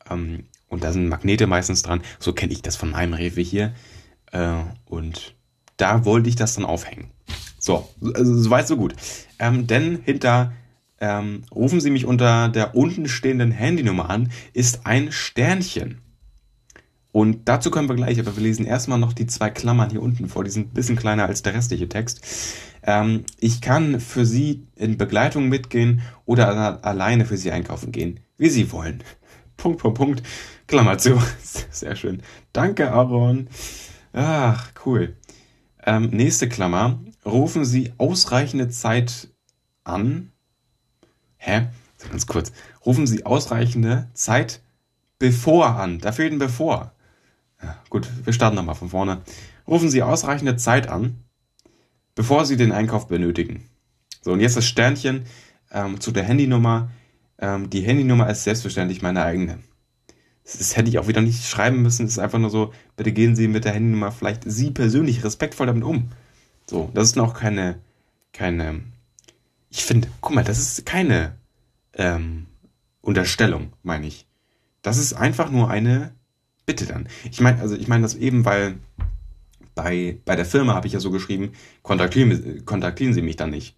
Ähm, 0.10 0.46
und 0.68 0.84
da 0.84 0.92
sind 0.92 1.08
Magnete 1.08 1.48
meistens 1.48 1.84
dran. 1.84 2.02
So 2.20 2.34
kenne 2.34 2.54
ich 2.54 2.62
das 2.62 2.76
von 2.76 2.92
meinem 2.92 3.14
Rewe 3.14 3.42
hier. 3.42 3.74
Äh, 4.32 4.64
und 4.86 5.36
da 5.78 6.06
wollte 6.06 6.30
ich 6.30 6.36
das 6.36 6.56
dann 6.56 6.66
aufhängen. 6.66 7.12
So, 7.60 7.88
also, 8.14 8.36
so 8.36 8.50
weit, 8.50 8.68
so 8.68 8.78
gut. 8.78 8.96
Ähm, 9.40 9.68
denn 9.68 10.00
hinter 10.04 10.54
ähm, 11.00 11.44
rufen 11.54 11.80
Sie 11.80 11.92
mich 11.92 12.06
unter 12.06 12.50
der 12.50 12.76
unten 12.76 13.08
stehenden 13.08 13.52
Handynummer 13.52 14.10
an, 14.10 14.32
ist 14.54 14.86
ein 14.86 15.12
Sternchen. 15.12 16.02
Und 17.12 17.48
dazu 17.48 17.72
kommen 17.72 17.90
wir 17.90 17.96
gleich, 17.96 18.20
aber 18.20 18.36
wir 18.36 18.44
lesen 18.44 18.66
erstmal 18.66 19.00
noch 19.00 19.14
die 19.14 19.28
zwei 19.28 19.50
Klammern 19.50 19.90
hier 19.90 20.02
unten 20.02 20.30
vor. 20.30 20.44
Die 20.44 20.52
sind 20.52 20.68
ein 20.68 20.74
bisschen 20.74 20.98
kleiner 20.98 21.26
als 21.26 21.42
der 21.42 21.54
restliche 21.54 21.90
Text. 21.90 22.22
Ähm, 22.88 23.26
ich 23.38 23.62
kann 23.62 24.00
für 24.00 24.26
Sie 24.26 24.66
in 24.76 24.98
Begleitung 24.98 25.50
mitgehen 25.50 26.02
oder 26.26 26.84
alleine 26.84 27.26
für 27.26 27.38
Sie 27.38 27.52
einkaufen 27.52 27.92
gehen, 27.92 28.22
wie 28.38 28.50
Sie 28.50 28.72
wollen. 28.72 29.04
Punkt, 29.58 29.80
Punkt, 29.80 29.98
Punkt. 29.98 30.24
Klammer 30.68 30.98
zu. 30.98 31.22
Sehr 31.70 31.96
schön. 31.96 32.24
Danke, 32.54 32.92
Aaron. 32.92 33.50
Ach, 34.14 34.72
cool. 34.86 35.18
Ähm, 35.84 36.10
nächste 36.12 36.48
Klammer. 36.48 37.00
Rufen 37.26 37.66
Sie 37.66 37.92
ausreichende 37.98 38.70
Zeit 38.70 39.30
an. 39.84 40.32
Hä? 41.36 41.68
Ganz 42.10 42.26
kurz. 42.26 42.54
Rufen 42.86 43.06
Sie 43.06 43.26
ausreichende 43.26 44.10
Zeit 44.14 44.62
bevor 45.20 45.76
an. 45.76 46.00
Da 46.00 46.14
fehlt 46.14 46.32
ein 46.32 46.40
bevor. 46.40 46.94
Ja, 47.62 47.76
gut, 47.90 48.08
wir 48.24 48.32
starten 48.32 48.56
nochmal 48.56 48.76
von 48.76 48.90
vorne. 48.90 49.24
Rufen 49.68 49.90
Sie 49.90 50.04
ausreichende 50.04 50.56
Zeit 50.56 50.88
an 50.88 51.27
bevor 52.18 52.46
Sie 52.46 52.58
den 52.58 52.74
Einkauf 52.74 53.08
benötigen. 53.08 53.64
So, 54.22 54.34
und 54.34 54.42
jetzt 54.42 54.58
das 54.58 54.68
Sternchen 54.68 55.26
ähm, 55.72 56.02
zu 56.02 56.12
der 56.12 56.24
Handynummer. 56.24 56.90
Ähm, 57.38 57.70
die 57.70 57.82
Handynummer 57.82 58.30
ist 58.30 58.44
selbstverständlich 58.44 59.04
meine 59.04 59.24
eigene. 59.24 59.60
Das, 60.44 60.58
das 60.58 60.76
hätte 60.76 60.90
ich 60.90 60.98
auch 60.98 61.08
wieder 61.08 61.22
nicht 61.22 61.46
schreiben 61.46 61.84
müssen. 61.84 62.08
Es 62.08 62.14
ist 62.14 62.20
einfach 62.20 62.40
nur 62.40 62.50
so, 62.50 62.74
bitte 62.96 63.12
gehen 63.12 63.36
Sie 63.36 63.48
mit 63.48 63.66
der 63.66 63.74
Handynummer 63.74 64.12
vielleicht 64.12 64.44
Sie 64.46 64.72
persönlich 64.72 65.24
respektvoll 65.24 65.68
damit 65.68 65.84
um. 65.84 66.10
So, 66.66 66.90
das 66.96 67.10
ist 67.10 67.16
noch 67.16 67.36
keine, 67.36 67.78
keine, 68.34 68.82
ich 69.70 69.86
finde, 69.86 70.08
guck 70.20 70.34
mal, 70.34 70.44
das 70.44 70.58
ist 70.58 70.86
keine 70.88 71.36
ähm, 71.94 72.48
Unterstellung, 73.02 73.74
meine 73.84 74.08
ich. 74.08 74.26
Das 74.82 74.98
ist 74.98 75.14
einfach 75.14 75.52
nur 75.52 75.70
eine 75.70 76.16
Bitte 76.66 76.88
dann. 76.88 77.08
Ich 77.32 77.40
meine, 77.40 77.62
also 77.62 77.76
ich 77.76 77.88
meine 77.88 78.02
das 78.02 78.16
eben, 78.16 78.44
weil 78.44 78.80
bei, 79.78 80.20
bei 80.26 80.36
der 80.36 80.46
Firma 80.46 80.74
habe 80.74 80.88
ich 80.88 80.94
ja 80.94 81.00
so 81.00 81.12
geschrieben, 81.12 81.54
kontaktieren, 81.84 82.66
kontaktieren 82.66 83.14
Sie 83.14 83.22
mich 83.22 83.38
dann 83.38 83.52
nicht. 83.52 83.78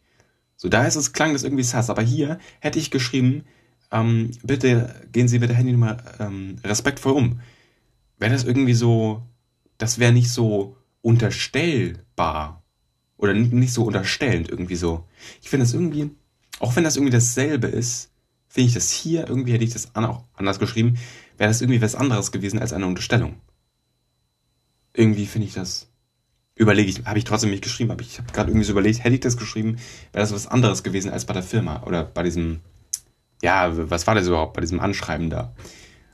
So, 0.56 0.70
da 0.70 0.86
ist 0.86 0.96
es, 0.96 1.14
klang 1.14 1.34
das 1.34 1.44
irgendwie 1.44 1.64
sass. 1.64 1.90
Aber 1.90 2.02
hier 2.02 2.40
hätte 2.60 2.80
ich 2.80 2.90
geschrieben, 2.90 3.44
ähm, 3.92 4.32
bitte 4.42 4.96
gehen 5.12 5.28
Sie 5.28 5.40
mit 5.40 5.50
der 5.50 5.58
Handynummer 5.58 5.98
ähm, 6.20 6.56
respektvoll 6.64 7.14
um. 7.14 7.42
Wäre 8.18 8.32
das 8.32 8.46
irgendwie 8.46 8.74
so, 8.74 9.24
das 9.78 10.00
wäre 10.00 10.14
nicht 10.14 10.32
so 10.32 10.78
unterstellbar. 11.02 12.64
Oder 13.18 13.34
nicht 13.34 13.74
so 13.74 13.84
unterstellend 13.84 14.50
irgendwie 14.50 14.78
so. 14.78 15.06
Ich 15.42 15.50
finde 15.50 15.66
das 15.66 15.74
irgendwie, 15.74 16.12
auch 16.60 16.78
wenn 16.78 16.86
das 16.86 16.96
irgendwie 16.96 17.12
dasselbe 17.12 17.68
ist, 17.68 18.12
finde 18.48 18.68
ich 18.68 18.74
das 18.74 18.90
hier, 18.90 19.28
irgendwie 19.28 19.52
hätte 19.52 19.66
ich 19.66 19.74
das 19.74 19.94
auch 19.96 20.24
anders 20.34 20.60
geschrieben, 20.60 20.98
wäre 21.38 21.50
das 21.50 21.62
irgendwie 21.62 21.82
was 21.82 21.96
anderes 21.96 22.32
gewesen 22.32 22.60
als 22.60 22.72
eine 22.72 22.88
Unterstellung. 22.88 23.36
Irgendwie 24.94 25.26
finde 25.26 25.48
ich 25.48 25.54
das 25.54 25.89
überlege 26.60 26.92
ich, 26.92 27.06
habe 27.06 27.18
ich 27.18 27.24
trotzdem 27.24 27.50
nicht 27.50 27.64
geschrieben, 27.64 27.90
aber 27.90 28.02
ich 28.02 28.20
habe 28.20 28.32
gerade 28.32 28.52
irgendwie 28.52 28.66
so 28.66 28.74
überlegt, 28.74 29.04
hätte 29.04 29.16
ich 29.16 29.22
das 29.22 29.38
geschrieben, 29.38 29.78
wäre 30.12 30.22
das 30.22 30.34
was 30.34 30.46
anderes 30.46 30.84
gewesen 30.84 31.10
als 31.10 31.26
bei 31.26 31.34
der 31.34 31.42
Firma 31.42 31.84
oder 31.84 32.04
bei 32.04 32.22
diesem, 32.22 32.60
ja, 33.42 33.72
was 33.90 34.06
war 34.06 34.14
das 34.14 34.28
überhaupt, 34.28 34.54
bei 34.54 34.62
diesem 34.62 34.82
Anschreiben 34.82 35.30
da. 35.30 35.54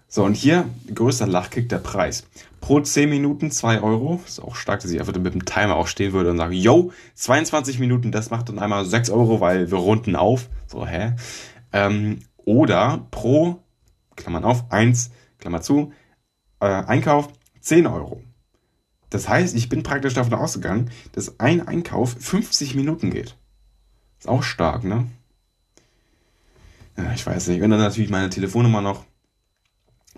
So, 0.07 0.23
und 0.23 0.35
hier, 0.35 0.69
größter 0.93 1.25
Lachkick, 1.25 1.67
der 1.67 1.79
Preis. 1.79 2.27
Pro 2.61 2.79
10 2.79 3.09
Minuten 3.09 3.49
2 3.51 3.81
Euro. 3.81 4.21
Ist 4.25 4.39
auch 4.39 4.55
stark, 4.55 4.81
dass 4.81 4.91
ich 4.91 4.99
einfach 4.99 5.15
mit 5.15 5.33
dem 5.33 5.45
Timer 5.45 5.75
auch 5.75 5.87
stehen 5.87 6.13
würde 6.13 6.29
und 6.29 6.37
sage, 6.37 6.55
yo, 6.55 6.93
22 7.15 7.79
Minuten, 7.79 8.11
das 8.11 8.29
macht 8.29 8.47
dann 8.47 8.59
einmal 8.59 8.85
6 8.85 9.09
Euro, 9.09 9.41
weil 9.41 9.71
wir 9.71 9.79
runden 9.79 10.15
auf. 10.15 10.47
So, 10.67 10.85
hä? 10.85 11.15
Ähm, 11.73 12.19
oder 12.45 13.07
pro, 13.09 13.63
Klammern 14.15 14.45
auf, 14.45 14.71
1, 14.71 15.09
Klammer 15.39 15.61
zu, 15.61 15.91
äh, 16.59 16.67
Einkauf 16.67 17.29
10 17.61 17.87
Euro. 17.87 18.21
Das 19.09 19.29
heißt, 19.29 19.55
ich 19.55 19.69
bin 19.69 19.83
praktisch 19.83 20.13
davon 20.13 20.33
ausgegangen, 20.33 20.89
dass 21.11 21.39
ein 21.39 21.67
Einkauf 21.67 22.15
50 22.19 22.75
Minuten 22.75 23.11
geht. 23.11 23.37
Ist 24.19 24.27
auch 24.27 24.43
stark, 24.43 24.83
ne? 24.83 25.07
Ja, 26.97 27.13
ich 27.13 27.25
weiß 27.25 27.47
nicht. 27.47 27.61
Und 27.61 27.69
dann 27.69 27.79
natürlich 27.79 28.09
meine 28.09 28.29
Telefonnummer 28.29 28.81
noch. 28.81 29.05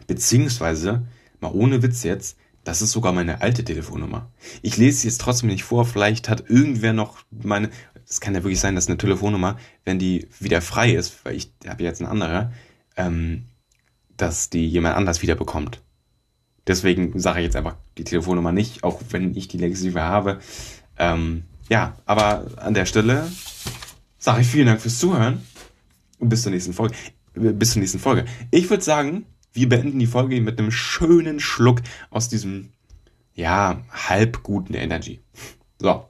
Beziehungsweise 0.05 1.07
mal 1.39 1.51
ohne 1.51 1.81
Witz 1.81 2.03
jetzt, 2.03 2.37
das 2.63 2.81
ist 2.81 2.91
sogar 2.91 3.13
meine 3.13 3.41
alte 3.41 3.63
Telefonnummer. 3.63 4.31
Ich 4.61 4.77
lese 4.77 4.99
sie 4.99 5.07
jetzt 5.07 5.21
trotzdem 5.21 5.49
nicht 5.49 5.63
vor. 5.63 5.85
Vielleicht 5.85 6.29
hat 6.29 6.49
irgendwer 6.49 6.93
noch 6.93 7.19
meine. 7.31 7.69
Es 8.07 8.21
kann 8.21 8.35
ja 8.35 8.43
wirklich 8.43 8.59
sein, 8.59 8.75
dass 8.75 8.87
eine 8.87 8.97
Telefonnummer, 8.97 9.57
wenn 9.85 9.99
die 9.99 10.27
wieder 10.39 10.61
frei 10.61 10.91
ist, 10.93 11.25
weil 11.25 11.35
ich 11.35 11.51
habe 11.67 11.83
jetzt 11.83 12.01
eine 12.01 12.09
andere, 12.09 12.53
ähm, 12.95 13.45
dass 14.15 14.49
die 14.49 14.67
jemand 14.67 14.95
anders 14.95 15.21
wieder 15.21 15.35
bekommt. 15.35 15.81
Deswegen 16.67 17.17
sage 17.19 17.39
ich 17.39 17.45
jetzt 17.45 17.55
einfach 17.55 17.77
die 17.97 18.03
Telefonnummer 18.03 18.51
nicht, 18.51 18.83
auch 18.83 19.01
wenn 19.09 19.35
ich 19.35 19.47
die 19.47 19.57
längste 19.57 19.93
habe. 20.01 20.39
Ähm, 20.97 21.43
ja, 21.69 21.97
aber 22.05 22.45
an 22.57 22.73
der 22.73 22.85
Stelle 22.85 23.29
sage 24.17 24.41
ich 24.41 24.47
vielen 24.47 24.67
Dank 24.67 24.81
fürs 24.81 24.99
Zuhören 24.99 25.41
und 26.19 26.29
bis 26.29 26.41
zur 26.41 26.51
nächsten 26.51 26.73
Folge. 26.73 26.95
Bis 27.33 27.71
zur 27.71 27.81
nächsten 27.81 27.99
Folge. 27.99 28.25
Ich 28.51 28.69
würde 28.69 28.83
sagen, 28.83 29.25
wir 29.53 29.69
beenden 29.69 29.99
die 29.99 30.07
Folge 30.07 30.41
mit 30.41 30.59
einem 30.59 30.71
schönen 30.71 31.39
Schluck 31.39 31.81
aus 32.09 32.29
diesem, 32.29 32.71
ja, 33.33 33.81
halb 33.91 34.43
guten 34.43 34.73
Energy. 34.73 35.21
So. 35.79 36.05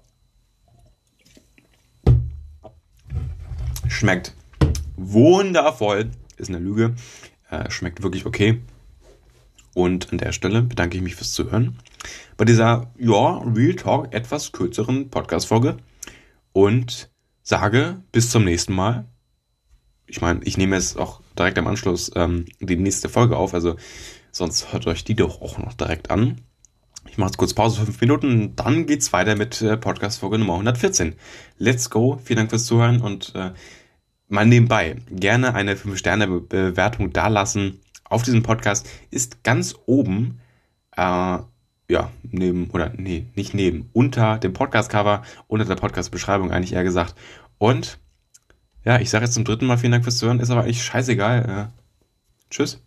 Schmeckt 3.88 4.34
wundervoll. 4.96 6.12
Ist 6.38 6.50
eine 6.50 6.60
Lüge. 6.60 6.96
Äh, 7.50 7.70
schmeckt 7.70 8.04
wirklich 8.04 8.26
okay. 8.26 8.62
Und 9.78 10.12
an 10.12 10.18
der 10.18 10.32
Stelle 10.32 10.64
bedanke 10.64 10.98
ich 10.98 11.04
mich 11.04 11.14
fürs 11.14 11.34
Zuhören. 11.34 11.78
Bei 12.36 12.46
dieser, 12.46 12.92
ja, 12.98 13.38
Real 13.46 13.76
Talk 13.76 14.12
etwas 14.12 14.52
kürzeren 14.52 15.12
Podcast-Folge. 15.12 15.78
Und 16.52 17.12
sage 17.44 18.02
bis 18.12 18.32
zum 18.32 18.44
nächsten 18.44 18.74
Mal. 18.74 19.06
Ich 20.08 20.20
meine, 20.20 20.40
ich 20.46 20.58
nehme 20.58 20.76
jetzt 20.76 20.98
auch 20.98 21.22
direkt 21.38 21.60
am 21.60 21.68
Anschluss 21.68 22.12
ähm, 22.16 22.46
die 22.60 22.76
nächste 22.76 23.08
Folge 23.08 23.38
auf, 23.38 23.54
also 23.54 23.76
sonst 24.32 24.74
hört 24.74 24.88
euch 24.88 25.04
die 25.04 25.14
doch 25.14 25.44
auch 25.44 25.60
noch 25.60 25.74
direkt 25.74 26.10
an. 26.10 26.42
Ich 27.08 27.20
mache 27.20 27.28
jetzt 27.28 27.38
kurz 27.38 27.54
Pause, 27.54 27.86
fünf 27.86 28.02
Minuten, 28.02 28.56
dann 28.56 28.88
geht's 28.88 29.14
weiter 29.14 29.36
mit 29.36 29.62
äh, 29.62 29.78
Podcast-Folge 29.78 30.40
Nummer 30.40 30.54
114. 30.54 31.14
Let's 31.60 31.92
go, 31.92 32.20
vielen 32.24 32.38
Dank 32.38 32.50
fürs 32.50 32.66
Zuhören 32.66 33.00
und 33.02 33.36
äh, 33.36 33.52
mal 34.28 34.48
nebenbei 34.48 34.96
gerne 35.12 35.54
eine 35.54 35.76
5-Sterne-Bewertung 35.76 37.14
dalassen 37.14 37.80
auf 38.10 38.24
diesem 38.24 38.44
Podcast. 38.44 38.90
Ist 39.12 39.44
ganz 39.44 39.76
oben, 39.86 40.40
äh, 40.96 41.40
ja, 41.90 42.12
neben, 42.24 42.70
oder 42.72 42.92
nee, 42.96 43.28
nicht 43.36 43.54
neben, 43.54 43.90
unter 43.94 44.38
dem 44.40 44.54
Podcast-Cover, 44.54 45.24
unter 45.48 45.66
der 45.66 45.76
Podcast-Beschreibung 45.76 46.52
eigentlich 46.52 46.74
eher 46.74 46.84
gesagt. 46.84 47.16
Und 47.58 48.00
ja, 48.84 49.00
ich 49.00 49.10
sage 49.10 49.26
jetzt 49.26 49.34
zum 49.34 49.46
dritten 49.46 49.66
Mal 49.66 49.78
vielen 49.78 49.92
Dank 49.92 50.04
fürs 50.04 50.18
Zuhören, 50.18 50.40
ist 50.40 50.50
aber 50.50 50.64
eigentlich 50.64 50.84
scheißegal. 50.84 51.72
Äh, 51.74 52.50
tschüss. 52.50 52.82